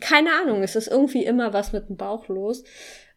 Keine 0.00 0.30
Ahnung, 0.42 0.62
es 0.62 0.76
ist 0.76 0.88
irgendwie 0.88 1.24
immer 1.24 1.52
was 1.52 1.72
mit 1.72 1.88
dem 1.88 1.96
Bauch 1.96 2.28
los. 2.28 2.64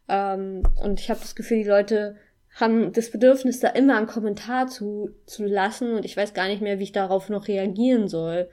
Ähm, 0.07 0.63
und 0.81 0.99
ich 0.99 1.09
habe 1.09 1.19
das 1.19 1.35
Gefühl, 1.35 1.57
die 1.57 1.69
Leute 1.69 2.15
haben 2.55 2.91
das 2.93 3.11
Bedürfnis, 3.11 3.59
da 3.59 3.69
immer 3.69 3.97
einen 3.97 4.07
Kommentar 4.07 4.67
zu, 4.67 5.11
zu 5.25 5.45
lassen 5.45 5.93
und 5.93 6.05
ich 6.05 6.17
weiß 6.17 6.33
gar 6.33 6.47
nicht 6.47 6.61
mehr, 6.61 6.79
wie 6.79 6.83
ich 6.83 6.91
darauf 6.91 7.29
noch 7.29 7.47
reagieren 7.47 8.07
soll. 8.07 8.49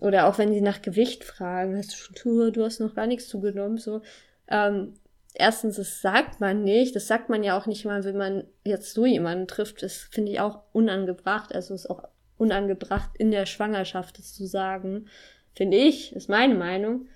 Oder 0.00 0.26
auch 0.26 0.38
wenn 0.38 0.52
sie 0.52 0.60
nach 0.60 0.82
Gewicht 0.82 1.24
fragen, 1.24 1.76
hast 1.76 1.92
du 1.92 1.96
schon, 1.96 2.52
du 2.52 2.64
hast 2.64 2.80
noch 2.80 2.94
gar 2.94 3.06
nichts 3.06 3.28
zugenommen, 3.28 3.78
so. 3.78 4.02
Ähm, 4.48 4.94
erstens, 5.34 5.76
das 5.76 6.00
sagt 6.00 6.40
man 6.40 6.62
nicht. 6.62 6.94
Das 6.96 7.06
sagt 7.06 7.28
man 7.28 7.42
ja 7.42 7.58
auch 7.58 7.66
nicht 7.66 7.84
mal, 7.84 8.04
wenn 8.04 8.16
man 8.16 8.44
jetzt 8.64 8.94
so 8.94 9.06
jemanden 9.06 9.46
trifft. 9.46 9.82
Das 9.82 9.96
finde 9.96 10.32
ich 10.32 10.40
auch 10.40 10.60
unangebracht. 10.72 11.54
Also 11.54 11.74
ist 11.74 11.90
auch 11.90 12.08
unangebracht, 12.38 13.10
in 13.18 13.30
der 13.30 13.46
Schwangerschaft 13.46 14.18
das 14.18 14.34
zu 14.34 14.46
sagen. 14.46 15.08
Finde 15.54 15.76
ich, 15.76 16.14
ist 16.14 16.28
meine 16.28 16.54
Meinung. 16.54 17.08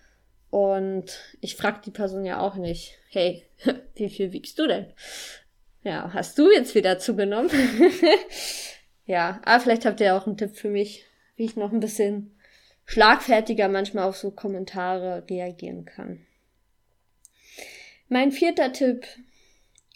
Und 0.51 1.19
ich 1.41 1.57
frage 1.57 1.81
die 1.85 1.91
Person 1.91 2.25
ja 2.25 2.41
auch 2.41 2.55
nicht, 2.57 2.99
hey, 3.11 3.45
wie 3.95 4.09
viel 4.09 4.33
wiegst 4.33 4.59
du 4.59 4.67
denn? 4.67 4.87
Ja, 5.83 6.11
hast 6.13 6.39
du 6.39 6.51
jetzt 6.51 6.75
wieder 6.75 6.99
zugenommen? 6.99 7.51
ja, 9.07 9.41
aber 9.45 9.63
vielleicht 9.63 9.85
habt 9.85 10.01
ihr 10.01 10.17
auch 10.17 10.27
einen 10.27 10.37
Tipp 10.37 10.57
für 10.57 10.69
mich, 10.69 11.05
wie 11.37 11.45
ich 11.45 11.57
noch 11.57 11.73
ein 11.73 11.81
bisschen 11.81 12.37
schlagfertiger 12.87 13.69
manchmal 13.69 14.05
auf 14.05 14.17
so 14.17 14.31
Kommentare 14.31 15.25
reagieren 15.29 15.85
kann. 15.85 16.26
Mein 18.09 18.31
vierter 18.31 18.73
Tipp, 18.73 19.05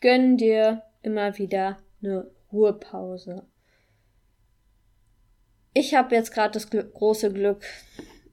gönn 0.01 0.37
dir 0.37 0.83
immer 1.03 1.39
wieder 1.39 1.79
eine 2.03 2.29
Ruhepause. 2.53 3.47
Ich 5.75 5.95
habe 5.95 6.17
jetzt 6.17 6.33
gerade 6.33 6.53
das 6.53 6.71
Gl 6.71 6.83
große 6.83 7.33
Glück, 7.33 7.65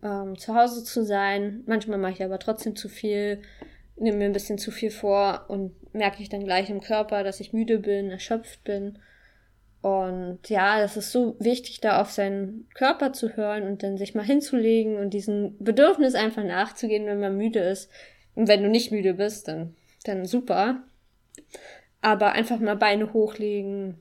ähm, 0.01 0.35
zu 0.35 0.55
Hause 0.55 0.83
zu 0.83 1.05
sein. 1.05 1.63
Manchmal 1.67 1.99
mache 1.99 2.13
ich 2.13 2.23
aber 2.23 2.39
trotzdem 2.39 2.75
zu 2.75 2.89
viel, 2.89 3.43
nehme 3.95 4.17
mir 4.17 4.25
ein 4.25 4.33
bisschen 4.33 4.57
zu 4.57 4.71
viel 4.71 4.89
vor 4.89 5.45
und 5.47 5.75
merke 5.93 6.23
ich 6.23 6.29
dann 6.29 6.43
gleich 6.43 6.71
im 6.71 6.81
Körper, 6.81 7.23
dass 7.23 7.39
ich 7.39 7.53
müde 7.53 7.77
bin, 7.77 8.09
erschöpft 8.09 8.63
bin. 8.63 8.97
Und 9.81 10.39
ja, 10.49 10.79
das 10.79 10.97
ist 10.97 11.11
so 11.11 11.35
wichtig, 11.39 11.81
da 11.81 12.01
auf 12.01 12.09
seinen 12.09 12.67
Körper 12.73 13.13
zu 13.13 13.35
hören 13.37 13.61
und 13.61 13.83
dann 13.83 13.99
sich 13.99 14.15
mal 14.15 14.25
hinzulegen 14.25 14.97
und 14.97 15.11
diesem 15.13 15.55
Bedürfnis 15.59 16.15
einfach 16.15 16.43
nachzugehen, 16.43 17.05
wenn 17.05 17.19
man 17.19 17.37
müde 17.37 17.59
ist. 17.59 17.91
Und 18.37 18.47
wenn 18.47 18.61
du 18.61 18.69
nicht 18.69 18.91
müde 18.91 19.15
bist, 19.15 19.47
dann, 19.47 19.75
dann 20.03 20.27
super. 20.27 20.83
Aber 22.01 22.33
einfach 22.33 22.59
mal 22.59 22.75
Beine 22.75 23.11
hochlegen. 23.11 23.97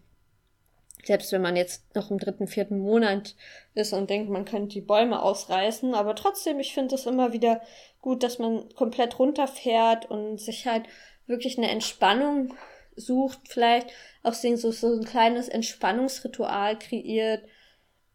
Selbst 1.02 1.32
wenn 1.32 1.40
man 1.40 1.56
jetzt 1.56 1.94
noch 1.94 2.10
im 2.10 2.18
dritten, 2.18 2.46
vierten 2.46 2.78
Monat 2.78 3.34
ist 3.72 3.94
und 3.94 4.10
denkt, 4.10 4.28
man 4.28 4.44
könnte 4.44 4.74
die 4.74 4.82
Bäume 4.82 5.22
ausreißen. 5.22 5.94
Aber 5.94 6.14
trotzdem, 6.14 6.60
ich 6.60 6.74
finde 6.74 6.96
es 6.96 7.06
immer 7.06 7.32
wieder 7.32 7.62
gut, 8.02 8.22
dass 8.22 8.38
man 8.38 8.68
komplett 8.74 9.18
runterfährt 9.18 10.10
und 10.10 10.38
sich 10.38 10.66
halt 10.66 10.84
wirklich 11.26 11.56
eine 11.56 11.70
Entspannung 11.70 12.52
sucht, 12.94 13.38
vielleicht 13.48 13.88
auch 14.22 14.34
so, 14.34 14.70
so 14.70 14.98
ein 14.98 15.04
kleines 15.04 15.48
Entspannungsritual 15.48 16.78
kreiert 16.78 17.42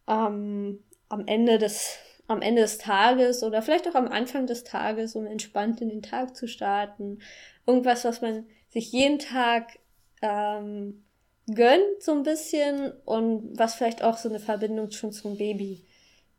ähm, 0.08 0.84
am 1.10 1.26
Ende 1.26 1.58
des 1.58 1.98
am 2.32 2.42
Ende 2.42 2.62
des 2.62 2.78
Tages 2.78 3.44
oder 3.44 3.62
vielleicht 3.62 3.88
auch 3.88 3.96
am 3.96 4.08
Anfang 4.08 4.48
des 4.48 4.64
Tages, 4.64 5.16
um 5.16 5.26
entspannt 5.26 5.82
in 5.82 5.90
den 5.90 6.02
Tag 6.02 6.36
zu 6.36 6.48
starten. 6.48 7.20
Irgendwas, 7.66 8.06
was 8.06 8.22
man 8.22 8.46
sich 8.70 8.92
jeden 8.92 9.20
Tag 9.20 9.80
ähm, 10.22 11.04
gönnt, 11.48 12.02
so 12.02 12.14
ein 12.14 12.24
bisschen 12.24 12.94
und 13.06 13.58
was 13.58 13.76
vielleicht 13.76 14.04
auch 14.04 14.18
so 14.18 14.30
eine 14.30 14.40
Verbindung 14.40 14.92
schon 14.92 15.12
zum 15.12 15.38
Baby 15.38 15.86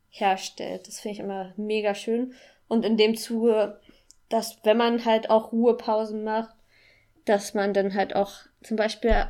herstellt. 0.08 0.86
Das 0.88 1.00
finde 1.00 1.14
ich 1.14 1.20
immer 1.20 1.52
mega 1.56 1.94
schön. 1.94 2.34
Und 2.68 2.84
in 2.84 2.96
dem 2.96 3.16
Zuge, 3.16 3.80
dass 4.28 4.58
wenn 4.64 4.76
man 4.76 5.04
halt 5.04 5.30
auch 5.30 5.52
Ruhepausen 5.52 6.24
macht, 6.24 6.54
dass 7.24 7.54
man 7.54 7.72
dann 7.74 7.94
halt 7.94 8.16
auch 8.16 8.32
zum 8.62 8.76
Beispiel 8.76 9.26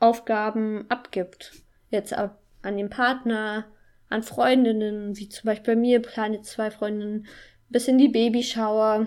Aufgaben 0.00 0.86
abgibt. 0.88 1.52
Jetzt 1.90 2.12
ab, 2.12 2.38
an 2.62 2.76
den 2.76 2.90
Partner, 2.90 3.66
an 4.08 4.22
Freundinnen, 4.22 5.16
wie 5.16 5.28
zum 5.28 5.46
Beispiel 5.46 5.74
bei 5.74 5.80
mir, 5.80 6.02
plane 6.02 6.42
zwei 6.42 6.70
Freundinnen 6.70 7.26
bis 7.68 7.88
in 7.88 7.98
die 7.98 8.08
Babyschauer. 8.08 9.06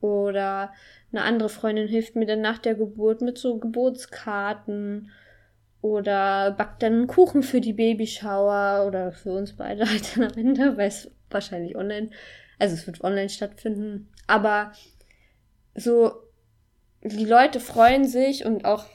Oder 0.00 0.72
eine 1.12 1.22
andere 1.22 1.48
Freundin 1.48 1.88
hilft 1.88 2.16
mir 2.16 2.26
dann 2.26 2.40
nach 2.40 2.58
der 2.58 2.74
Geburt 2.74 3.20
mit 3.20 3.38
so 3.38 3.58
Geburtskarten. 3.58 5.10
Oder 5.80 6.52
backt 6.52 6.82
dann 6.82 6.92
einen 6.92 7.06
Kuchen 7.06 7.42
für 7.42 7.60
die 7.60 7.72
Babyschauer 7.72 8.86
oder 8.86 9.12
für 9.12 9.32
uns 9.32 9.54
beide 9.54 9.86
halt 9.90 10.16
am 10.16 10.36
Ende, 10.36 10.76
weil 10.76 10.88
es 10.88 11.10
wahrscheinlich 11.30 11.76
online, 11.76 12.10
also 12.58 12.74
es 12.74 12.86
wird 12.86 13.02
online 13.02 13.28
stattfinden. 13.28 14.08
Aber 14.26 14.72
so 15.74 16.12
die 17.02 17.24
Leute 17.24 17.60
freuen 17.60 18.04
sich 18.06 18.44
und 18.44 18.64
auch, 18.64 18.86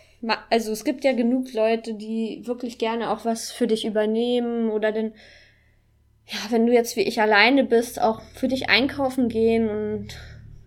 also 0.50 0.72
es 0.72 0.84
gibt 0.84 1.04
ja 1.04 1.14
genug 1.14 1.54
Leute, 1.54 1.94
die 1.94 2.42
wirklich 2.46 2.78
gerne 2.78 3.10
auch 3.10 3.26
was 3.26 3.52
für 3.52 3.68
dich 3.68 3.86
übernehmen 3.86 4.70
oder 4.70 4.92
denn, 4.92 5.14
ja, 6.26 6.40
wenn 6.50 6.66
du 6.66 6.74
jetzt 6.74 6.96
wie 6.96 7.02
ich 7.02 7.22
alleine 7.22 7.64
bist, 7.64 8.00
auch 8.00 8.22
für 8.36 8.48
dich 8.48 8.70
einkaufen 8.70 9.30
gehen 9.30 9.70
und 9.70 10.08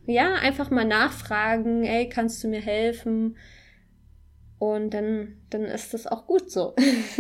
ja, 0.07 0.35
einfach 0.35 0.71
mal 0.71 0.85
nachfragen, 0.85 1.85
ey, 1.85 2.09
kannst 2.09 2.43
du 2.45 2.49
mir 2.49 2.61
helfen? 2.61 3.37
Und 4.59 4.91
dann, 4.95 5.41
dann 5.51 5.65
ist 5.65 5.95
das 5.95 6.07
auch 6.07 6.27
gut 6.27 6.51
so. 6.51 6.75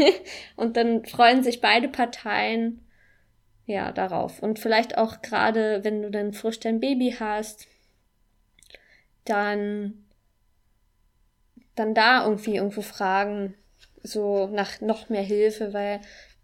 und 0.57 0.77
dann 0.77 1.05
freuen 1.05 1.43
sich 1.43 1.61
beide 1.61 1.89
Parteien 1.89 2.85
ja, 3.67 3.93
darauf. 3.93 4.43
Und 4.43 4.59
vielleicht 4.59 4.99
auch 4.99 5.23
gerade, 5.23 5.83
wenn 5.85 6.03
du 6.03 6.11
dann 6.11 6.33
frisch 6.33 6.61
dein 6.61 6.81
Baby 6.81 7.17
hast, 7.19 7.67
dann, 9.25 10.04
dann 11.75 11.95
da 11.95 12.25
irgendwie 12.25 12.57
irgendwo 12.57 12.83
fragen, 12.83 13.55
so 14.03 14.47
nach 14.49 14.81
noch 14.81 15.09
mehr 15.09 15.23
Hilfe, 15.23 15.73
weil 15.73 16.01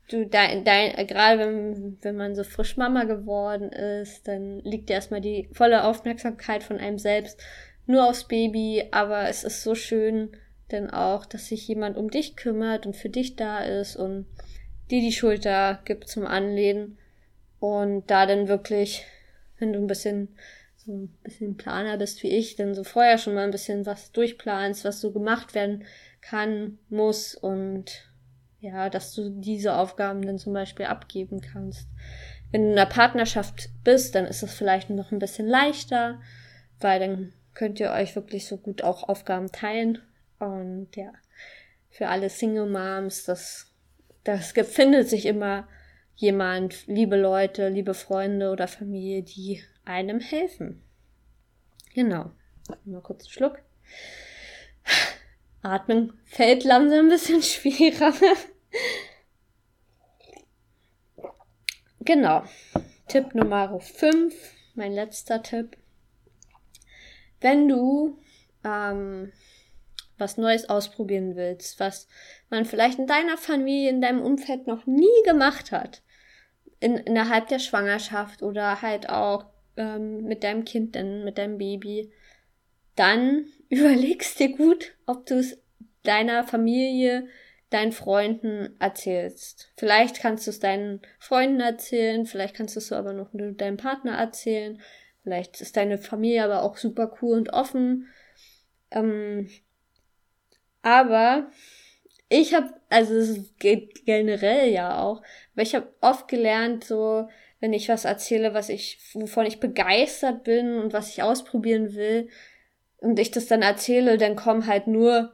du 0.08 0.26
dein, 0.26 0.64
dein, 0.64 1.06
gerade 1.06 1.38
wenn, 1.38 1.98
wenn 2.02 2.16
man 2.16 2.34
so 2.34 2.42
frisch 2.42 2.76
Mama 2.76 3.04
geworden 3.04 3.70
ist, 3.70 4.26
dann 4.26 4.60
liegt 4.60 4.90
erstmal 4.90 5.20
die 5.20 5.48
volle 5.52 5.84
Aufmerksamkeit 5.84 6.62
von 6.62 6.78
einem 6.78 6.98
selbst 6.98 7.40
nur 7.86 8.08
aufs 8.08 8.24
Baby, 8.24 8.88
aber 8.90 9.28
es 9.28 9.44
ist 9.44 9.62
so 9.62 9.74
schön, 9.74 10.30
denn 10.70 10.90
auch, 10.90 11.26
dass 11.26 11.48
sich 11.48 11.66
jemand 11.68 11.96
um 11.96 12.10
dich 12.10 12.36
kümmert 12.36 12.86
und 12.86 12.96
für 12.96 13.08
dich 13.08 13.36
da 13.36 13.60
ist 13.60 13.96
und 13.96 14.26
dir 14.90 15.00
die 15.00 15.12
Schulter 15.12 15.80
gibt 15.84 16.08
zum 16.08 16.26
Anlehnen 16.26 16.98
und 17.58 18.10
da 18.10 18.26
dann 18.26 18.48
wirklich, 18.48 19.04
wenn 19.58 19.72
du 19.72 19.78
ein 19.78 19.86
bisschen 19.86 20.28
so 20.90 20.96
ein 20.96 21.08
bisschen 21.22 21.56
Planer 21.56 21.96
bist 21.96 22.22
wie 22.22 22.30
ich, 22.30 22.56
dann 22.56 22.74
so 22.74 22.82
vorher 22.84 23.18
schon 23.18 23.34
mal 23.34 23.44
ein 23.44 23.52
bisschen 23.52 23.86
was 23.86 24.10
durchplanst, 24.12 24.84
was 24.84 25.00
so 25.00 25.12
gemacht 25.12 25.54
werden 25.54 25.84
kann, 26.20 26.78
muss 26.88 27.34
und 27.34 28.10
ja, 28.60 28.90
dass 28.90 29.14
du 29.14 29.30
diese 29.30 29.74
Aufgaben 29.76 30.22
dann 30.22 30.38
zum 30.38 30.52
Beispiel 30.52 30.86
abgeben 30.86 31.40
kannst. 31.40 31.88
Wenn 32.50 32.62
du 32.62 32.72
in 32.72 32.78
einer 32.78 32.90
Partnerschaft 32.90 33.70
bist, 33.84 34.14
dann 34.14 34.26
ist 34.26 34.42
es 34.42 34.52
vielleicht 34.52 34.90
noch 34.90 35.12
ein 35.12 35.18
bisschen 35.18 35.46
leichter, 35.46 36.20
weil 36.80 37.00
dann 37.00 37.32
könnt 37.54 37.80
ihr 37.80 37.90
euch 37.92 38.16
wirklich 38.16 38.46
so 38.46 38.56
gut 38.56 38.82
auch 38.82 39.08
Aufgaben 39.08 39.50
teilen. 39.52 39.98
Und 40.40 40.88
ja, 40.96 41.12
für 41.88 42.08
alle 42.08 42.28
Single 42.28 42.68
Moms, 42.68 43.24
das, 43.24 43.72
das 44.24 44.52
findet 44.52 45.08
sich 45.08 45.24
immer 45.24 45.68
jemand, 46.16 46.86
liebe 46.86 47.16
Leute, 47.16 47.68
liebe 47.68 47.94
Freunde 47.94 48.50
oder 48.50 48.68
Familie, 48.68 49.22
die 49.22 49.62
einem 49.84 50.20
helfen. 50.20 50.82
Genau. 51.94 52.30
Mal 52.84 53.00
kurz 53.02 53.24
einen 53.24 53.32
Schluck. 53.32 53.62
Atmen 55.62 56.18
fällt 56.24 56.64
langsam 56.64 57.06
ein 57.06 57.08
bisschen 57.08 57.42
schwerer. 57.42 58.14
genau. 62.00 62.44
Tipp 63.08 63.34
Nummer 63.34 63.80
5, 63.80 64.34
mein 64.74 64.92
letzter 64.92 65.42
Tipp. 65.42 65.76
Wenn 67.40 67.68
du 67.68 68.18
ähm, 68.62 69.32
was 70.20 70.36
Neues 70.36 70.68
ausprobieren 70.68 71.34
willst, 71.34 71.80
was 71.80 72.06
man 72.50 72.64
vielleicht 72.64 72.98
in 72.98 73.06
deiner 73.06 73.36
Familie, 73.36 73.90
in 73.90 74.00
deinem 74.00 74.22
Umfeld 74.22 74.66
noch 74.66 74.86
nie 74.86 75.08
gemacht 75.24 75.72
hat, 75.72 76.02
in, 76.78 76.96
innerhalb 76.96 77.48
der 77.48 77.58
Schwangerschaft 77.58 78.42
oder 78.42 78.82
halt 78.82 79.08
auch 79.08 79.46
ähm, 79.80 80.24
mit 80.24 80.44
deinem 80.44 80.64
Kind, 80.64 80.94
denn 80.94 81.24
mit 81.24 81.38
deinem 81.38 81.56
Baby, 81.56 82.12
dann 82.96 83.46
überlegst 83.70 84.38
dir 84.38 84.54
gut, 84.54 84.94
ob 85.06 85.24
du 85.26 85.36
es 85.36 85.58
deiner 86.02 86.44
Familie, 86.44 87.28
deinen 87.70 87.92
Freunden 87.92 88.76
erzählst. 88.78 89.72
Vielleicht 89.76 90.20
kannst 90.20 90.46
du 90.46 90.50
es 90.50 90.60
deinen 90.60 91.00
Freunden 91.18 91.60
erzählen, 91.60 92.26
vielleicht 92.26 92.56
kannst 92.56 92.76
du 92.76 92.80
es 92.80 92.92
aber 92.92 93.12
noch 93.12 93.30
deinem 93.32 93.76
Partner 93.76 94.18
erzählen, 94.18 94.80
vielleicht 95.22 95.60
ist 95.60 95.76
deine 95.76 95.96
Familie 95.98 96.44
aber 96.44 96.62
auch 96.62 96.76
super 96.76 97.16
cool 97.22 97.38
und 97.38 97.52
offen. 97.52 98.08
Ähm, 98.90 99.48
aber 100.82 101.50
ich 102.28 102.54
habe, 102.54 102.74
also 102.88 103.14
es 103.14 103.56
geht 103.58 104.04
generell 104.04 104.70
ja 104.70 104.98
auch, 104.98 105.22
aber 105.52 105.62
ich 105.62 105.74
habe 105.74 105.94
oft 106.00 106.26
gelernt, 106.28 106.84
so 106.84 107.28
wenn 107.60 107.72
ich 107.72 107.88
was 107.88 108.04
erzähle, 108.04 108.54
was 108.54 108.68
ich, 108.68 108.98
wovon 109.12 109.46
ich 109.46 109.60
begeistert 109.60 110.44
bin 110.44 110.78
und 110.78 110.92
was 110.92 111.10
ich 111.10 111.22
ausprobieren 111.22 111.94
will, 111.94 112.28
und 113.00 113.18
ich 113.18 113.30
das 113.30 113.46
dann 113.46 113.62
erzähle, 113.62 114.18
dann 114.18 114.36
kommen 114.36 114.66
halt 114.66 114.86
nur 114.86 115.32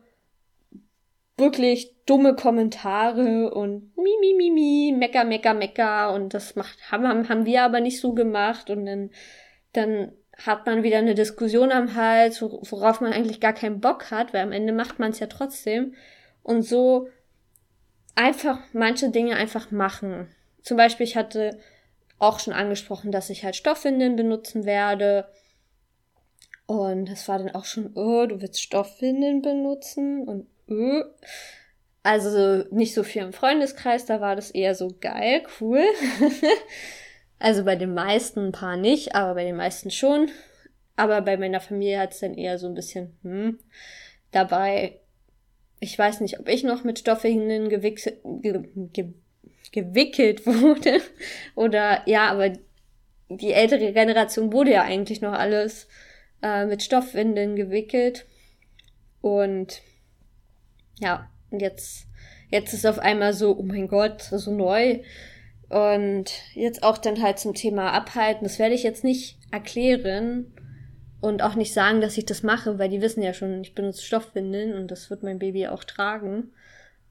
wirklich 1.36 1.94
dumme 2.06 2.34
Kommentare 2.34 3.52
und 3.52 3.94
mi, 3.96 4.16
mi, 4.20 4.34
mi, 4.34 4.50
mi, 4.50 4.94
mecker, 4.96 5.24
mecker, 5.24 5.52
mecker 5.52 6.14
und 6.14 6.32
das 6.32 6.56
macht, 6.56 6.90
haben, 6.90 7.28
haben, 7.28 7.44
wir 7.44 7.62
aber 7.62 7.80
nicht 7.80 8.00
so 8.00 8.14
gemacht 8.14 8.70
und 8.70 8.86
dann, 8.86 9.10
dann 9.72 10.12
hat 10.38 10.64
man 10.64 10.82
wieder 10.82 10.98
eine 10.98 11.14
Diskussion 11.14 11.72
am 11.72 11.94
Hals, 11.94 12.40
worauf 12.40 13.00
man 13.00 13.12
eigentlich 13.12 13.40
gar 13.40 13.52
keinen 13.52 13.80
Bock 13.80 14.10
hat, 14.10 14.32
weil 14.32 14.42
am 14.42 14.52
Ende 14.52 14.72
macht 14.72 14.98
man 14.98 15.10
es 15.10 15.18
ja 15.18 15.26
trotzdem 15.26 15.94
und 16.42 16.62
so 16.62 17.08
einfach 18.14 18.60
manche 18.72 19.10
Dinge 19.10 19.36
einfach 19.36 19.70
machen. 19.70 20.28
Zum 20.62 20.76
Beispiel, 20.76 21.04
ich 21.04 21.16
hatte 21.16 21.58
auch 22.18 22.40
schon 22.40 22.54
angesprochen, 22.54 23.12
dass 23.12 23.30
ich 23.30 23.44
halt 23.44 23.56
Stoffwindeln 23.56 24.16
benutzen 24.16 24.64
werde. 24.64 25.28
Und 26.66 27.06
das 27.06 27.28
war 27.28 27.38
dann 27.38 27.54
auch 27.54 27.64
schon, 27.64 27.92
oh, 27.94 28.26
du 28.26 28.40
willst 28.40 28.60
Stoffwindeln 28.60 29.42
benutzen 29.42 30.26
und 30.26 30.46
äh. 30.68 31.04
Also 32.02 32.64
nicht 32.70 32.94
so 32.94 33.02
viel 33.02 33.22
im 33.22 33.32
Freundeskreis, 33.32 34.06
da 34.06 34.20
war 34.20 34.36
das 34.36 34.52
eher 34.52 34.76
so 34.76 34.94
geil, 35.00 35.42
cool. 35.60 35.82
also 37.40 37.64
bei 37.64 37.74
den 37.74 37.94
meisten 37.94 38.46
ein 38.46 38.52
paar 38.52 38.76
nicht, 38.76 39.16
aber 39.16 39.34
bei 39.34 39.44
den 39.44 39.56
meisten 39.56 39.90
schon. 39.90 40.30
Aber 40.94 41.20
bei 41.22 41.36
meiner 41.36 41.60
Familie 41.60 41.98
hat 41.98 42.12
es 42.12 42.20
dann 42.20 42.34
eher 42.34 42.58
so 42.58 42.68
ein 42.68 42.74
bisschen, 42.74 43.16
hm. 43.22 43.58
Dabei, 44.30 45.00
ich 45.80 45.98
weiß 45.98 46.20
nicht, 46.20 46.38
ob 46.38 46.48
ich 46.48 46.62
noch 46.62 46.84
mit 46.84 46.98
Stoffwindeln 46.98 47.68
gewichselt, 47.68 48.20
ge, 48.24 48.62
ge, 48.92 49.12
gewickelt 49.72 50.46
wurde. 50.46 51.00
Oder 51.54 52.02
ja, 52.06 52.30
aber 52.30 52.52
die 53.28 53.52
ältere 53.52 53.92
Generation 53.92 54.52
wurde 54.52 54.72
ja 54.72 54.82
eigentlich 54.82 55.20
noch 55.20 55.32
alles 55.32 55.88
äh, 56.42 56.66
mit 56.66 56.82
Stoffwindeln 56.82 57.56
gewickelt. 57.56 58.26
Und 59.20 59.82
ja, 61.00 61.28
und 61.50 61.60
jetzt, 61.60 62.06
jetzt 62.50 62.72
ist 62.72 62.86
auf 62.86 62.98
einmal 62.98 63.32
so, 63.32 63.56
oh 63.56 63.62
mein 63.62 63.88
Gott, 63.88 64.22
so 64.22 64.50
neu. 64.50 65.00
Und 65.68 66.30
jetzt 66.54 66.82
auch 66.82 66.98
dann 66.98 67.20
halt 67.22 67.38
zum 67.38 67.54
Thema 67.54 67.92
Abhalten. 67.92 68.44
Das 68.44 68.58
werde 68.58 68.74
ich 68.74 68.84
jetzt 68.84 69.02
nicht 69.02 69.38
erklären 69.50 70.52
und 71.20 71.42
auch 71.42 71.54
nicht 71.54 71.72
sagen, 71.72 72.00
dass 72.00 72.16
ich 72.18 72.26
das 72.26 72.42
mache, 72.42 72.78
weil 72.78 72.88
die 72.88 73.00
wissen 73.00 73.22
ja 73.22 73.34
schon, 73.34 73.60
ich 73.62 73.74
benutze 73.74 74.02
Stoffwindeln 74.02 74.74
und 74.74 74.90
das 74.90 75.10
wird 75.10 75.22
mein 75.22 75.38
Baby 75.38 75.66
auch 75.66 75.82
tragen. 75.82 76.52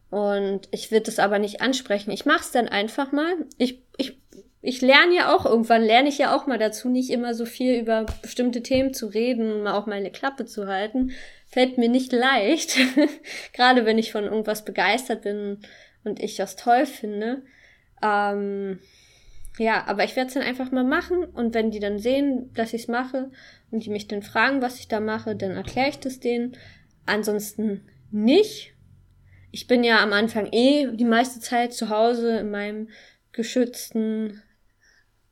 Und 0.09 0.67
ich 0.71 0.91
würde 0.91 1.09
es 1.09 1.19
aber 1.19 1.39
nicht 1.39 1.61
ansprechen. 1.61 2.11
Ich 2.11 2.25
mache 2.25 2.41
es 2.41 2.51
dann 2.51 2.67
einfach 2.67 3.11
mal. 3.11 3.33
Ich, 3.57 3.81
ich, 3.97 4.17
ich 4.61 4.81
lerne 4.81 5.15
ja 5.15 5.35
auch 5.35 5.45
irgendwann, 5.45 5.83
lerne 5.83 6.09
ich 6.09 6.17
ja 6.17 6.35
auch 6.35 6.47
mal 6.47 6.57
dazu, 6.57 6.89
nicht 6.89 7.09
immer 7.09 7.33
so 7.33 7.45
viel 7.45 7.79
über 7.79 8.05
bestimmte 8.21 8.63
Themen 8.63 8.93
zu 8.93 9.07
reden, 9.07 9.63
mal 9.63 9.73
auch 9.73 9.87
meine 9.87 10.11
Klappe 10.11 10.45
zu 10.45 10.67
halten. 10.67 11.11
Fällt 11.47 11.77
mir 11.77 11.89
nicht 11.89 12.11
leicht. 12.11 12.77
Gerade 13.53 13.85
wenn 13.85 13.97
ich 13.97 14.11
von 14.11 14.23
irgendwas 14.25 14.63
begeistert 14.63 15.23
bin 15.23 15.59
und 16.03 16.21
ich 16.21 16.35
das 16.35 16.55
toll 16.55 16.85
finde. 16.85 17.41
Ähm, 18.01 18.79
ja, 19.57 19.85
aber 19.87 20.03
ich 20.03 20.15
werde 20.15 20.27
es 20.27 20.33
dann 20.33 20.43
einfach 20.43 20.71
mal 20.71 20.83
machen 20.83 21.23
und 21.23 21.53
wenn 21.53 21.71
die 21.71 21.79
dann 21.79 21.97
sehen, 21.97 22.51
dass 22.53 22.73
ich 22.73 22.83
es 22.83 22.87
mache 22.87 23.31
und 23.71 23.85
die 23.85 23.89
mich 23.89 24.07
dann 24.07 24.21
fragen, 24.21 24.61
was 24.61 24.79
ich 24.79 24.87
da 24.87 24.99
mache, 24.99 25.35
dann 25.35 25.51
erkläre 25.51 25.89
ich 25.89 25.99
das 25.99 26.19
denen. 26.19 26.57
Ansonsten 27.05 27.87
nicht 28.11 28.74
ich 29.55 29.67
bin 29.67 29.85
ja 29.85 30.03
am 30.03 30.11
Anfang 30.11 30.49
eh 30.51 30.85
die 30.91 31.05
meiste 31.05 31.39
Zeit 31.39 31.71
zu 31.71 31.87
Hause 31.87 32.39
in 32.39 32.51
meinem 32.51 32.89
geschützten 33.31 34.43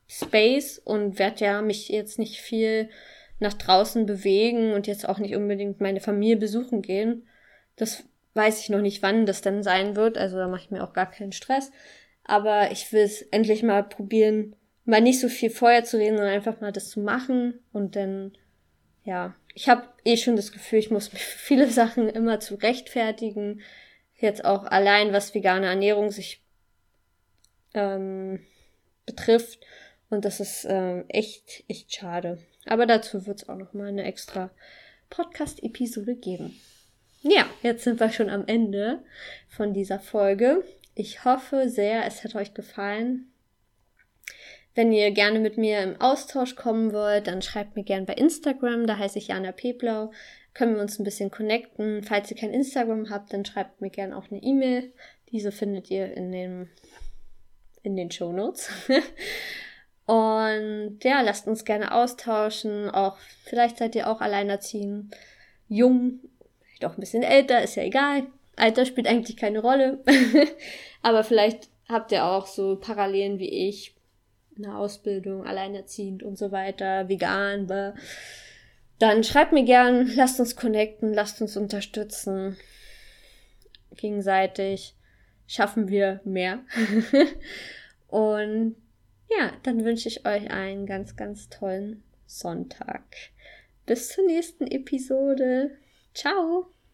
Space 0.08 0.80
und 0.80 1.20
werde 1.20 1.44
ja 1.44 1.62
mich 1.62 1.90
jetzt 1.90 2.20
nicht 2.20 2.40
viel 2.40 2.90
nach 3.40 3.52
draußen 3.52 4.06
bewegen 4.06 4.72
und 4.72 4.88
jetzt 4.88 5.10
auch 5.10 5.20
nicht 5.20 5.36
unbedingt 5.36 5.82
meine 5.82 6.00
Familie 6.00 6.38
besuchen 6.38 6.82
gehen. 6.82 7.28
Das 7.76 8.06
weiß 8.34 8.62
ich 8.62 8.70
noch 8.70 8.80
nicht, 8.80 9.04
wann 9.04 9.26
das 9.26 9.42
dann 9.42 9.62
sein 9.62 9.98
wird. 9.98 10.18
Also 10.18 10.38
da 10.38 10.48
mache 10.48 10.62
ich 10.62 10.72
mir 10.72 10.86
auch 10.86 10.94
gar 10.94 11.12
keinen 11.12 11.34
Stress. 11.34 11.74
Aber 12.24 12.72
ich 12.72 12.94
will 12.94 13.02
es 13.02 13.24
endlich 13.24 13.62
mal 13.62 13.84
probieren, 13.84 14.56
mal 14.86 15.02
nicht 15.02 15.20
so 15.20 15.28
viel 15.28 15.50
vorher 15.50 15.84
zu 15.84 15.98
reden, 15.98 16.16
sondern 16.16 16.34
einfach 16.34 16.62
mal 16.62 16.72
das 16.72 16.90
zu 16.90 17.02
machen. 17.02 17.60
Und 17.74 17.98
dann, 17.98 18.38
ja, 19.04 19.36
ich 19.54 19.68
habe 19.68 19.84
eh 20.06 20.16
schon 20.16 20.38
das 20.38 20.54
Gefühl, 20.54 20.80
ich 20.80 20.92
muss 20.92 21.12
mich 21.12 21.26
für 21.26 21.40
viele 21.40 21.68
Sachen 21.68 22.08
immer 22.08 22.40
zu 22.40 22.56
rechtfertigen 22.56 23.60
jetzt 24.24 24.44
auch 24.44 24.64
allein, 24.64 25.14
was 25.14 25.34
vegane 25.36 25.68
Ernährung 25.68 26.12
sich 26.12 26.42
ähm, 27.74 28.40
betrifft. 29.06 29.60
Und 30.10 30.26
das 30.26 30.40
ist 30.40 30.66
ähm, 30.70 31.06
echt, 31.08 31.64
echt 31.68 31.94
schade. 31.94 32.40
Aber 32.66 32.86
dazu 32.86 33.26
wird 33.26 33.42
es 33.42 33.50
auch 33.50 33.56
noch 33.56 33.74
mal 33.74 33.88
eine 33.88 34.04
extra 34.04 34.50
Podcast-Episode 35.10 36.16
geben. 36.16 36.60
Ja, 37.22 37.46
jetzt 37.62 37.84
sind 37.84 38.00
wir 38.00 38.12
schon 38.12 38.30
am 38.30 38.46
Ende 38.48 39.00
von 39.48 39.74
dieser 39.74 40.00
Folge. 40.00 40.64
Ich 40.96 41.26
hoffe 41.26 41.70
sehr, 41.70 42.06
es 42.06 42.24
hat 42.24 42.36
euch 42.36 42.54
gefallen. 42.54 43.32
Wenn 44.76 44.92
ihr 44.92 45.12
gerne 45.12 45.40
mit 45.40 45.58
mir 45.58 45.82
im 45.82 46.02
Austausch 46.02 46.56
kommen 46.56 46.94
wollt, 46.94 47.28
dann 47.28 47.42
schreibt 47.42 47.76
mir 47.76 47.84
gerne 47.84 48.06
bei 48.06 48.14
Instagram, 48.14 48.88
da 48.88 48.98
heiße 48.98 49.20
ich 49.20 49.28
Jana 49.28 49.52
Peblau 49.52 50.12
können 50.54 50.76
wir 50.76 50.82
uns 50.82 51.00
ein 51.00 51.04
bisschen 51.04 51.32
connecten. 51.32 52.04
Falls 52.04 52.30
ihr 52.32 52.38
kein 52.38 52.54
Instagram 52.54 53.10
habt, 53.10 53.34
dann 53.34 53.46
schreibt 53.46 53.82
mir 53.82 53.89
gerne 53.89 54.16
auch 54.16 54.30
eine 54.30 54.42
E-Mail. 54.42 54.94
Diese 55.32 55.52
findet 55.52 55.89
ihr 55.89 56.16
in 56.16 56.32
dem 56.32 56.70
in 57.82 57.96
den 57.96 58.12
Show 58.12 58.32
Notes. 58.32 58.70
Und 60.06 61.00
ja, 61.04 61.22
lasst 61.22 61.48
uns 61.48 61.66
gerne 61.66 61.94
austauschen. 61.94 62.89
Auch 62.89 63.18
vielleicht 63.46 63.78
seid 63.78 63.96
ihr 63.96 64.10
auch 64.10 64.22
alleinerziehend, 64.22 65.16
jung, 65.70 66.20
vielleicht 66.62 66.86
auch 66.86 66.98
ein 66.98 67.00
bisschen 67.00 67.24
älter, 67.24 67.62
ist 67.63 67.76
ja 67.76 67.84
egal. 67.84 68.28
Alter 68.56 68.86
spielt 68.86 69.08
eigentlich 69.08 69.38
keine 69.38 69.60
Rolle. 69.60 70.04
Aber 71.02 71.24
vielleicht 71.24 71.70
habt 71.88 72.12
ihr 72.12 72.26
auch 72.26 72.48
so 72.48 72.78
Parallelen 72.78 73.39
wie 73.39 73.70
ich. 73.70 73.96
Eine 74.56 74.78
Ausbildung, 74.78 75.46
alleinerziehend 75.46 76.22
und 76.22 76.38
so 76.38 76.52
weiter, 76.52 77.10
vegan, 77.10 77.66
blah. 77.66 77.96
Dann 78.99 79.23
schreibt 79.23 79.53
mir 79.53 79.63
gern, 79.63 80.08
lasst 80.15 80.39
uns 80.39 80.56
connecten, 80.56 81.13
lasst 81.13 81.41
uns 81.41 81.58
unterstützen. 81.58 82.58
Gegenseitig 83.95 84.95
schaffen 85.47 85.88
wir 85.88 86.21
mehr. 86.23 86.60
und 88.08 88.75
ja, 89.29 89.51
dann 89.63 89.84
wünsche 89.84 90.08
ich 90.08 90.25
euch 90.25 90.49
einen 90.51 90.86
ganz, 90.86 91.15
ganz 91.15 91.49
tollen 91.49 92.03
Sonntag. 92.25 93.03
Bis 93.86 94.10
zur 94.10 94.25
nächsten 94.25 94.67
Episode. 94.67 95.77
Ciao. 96.13 96.73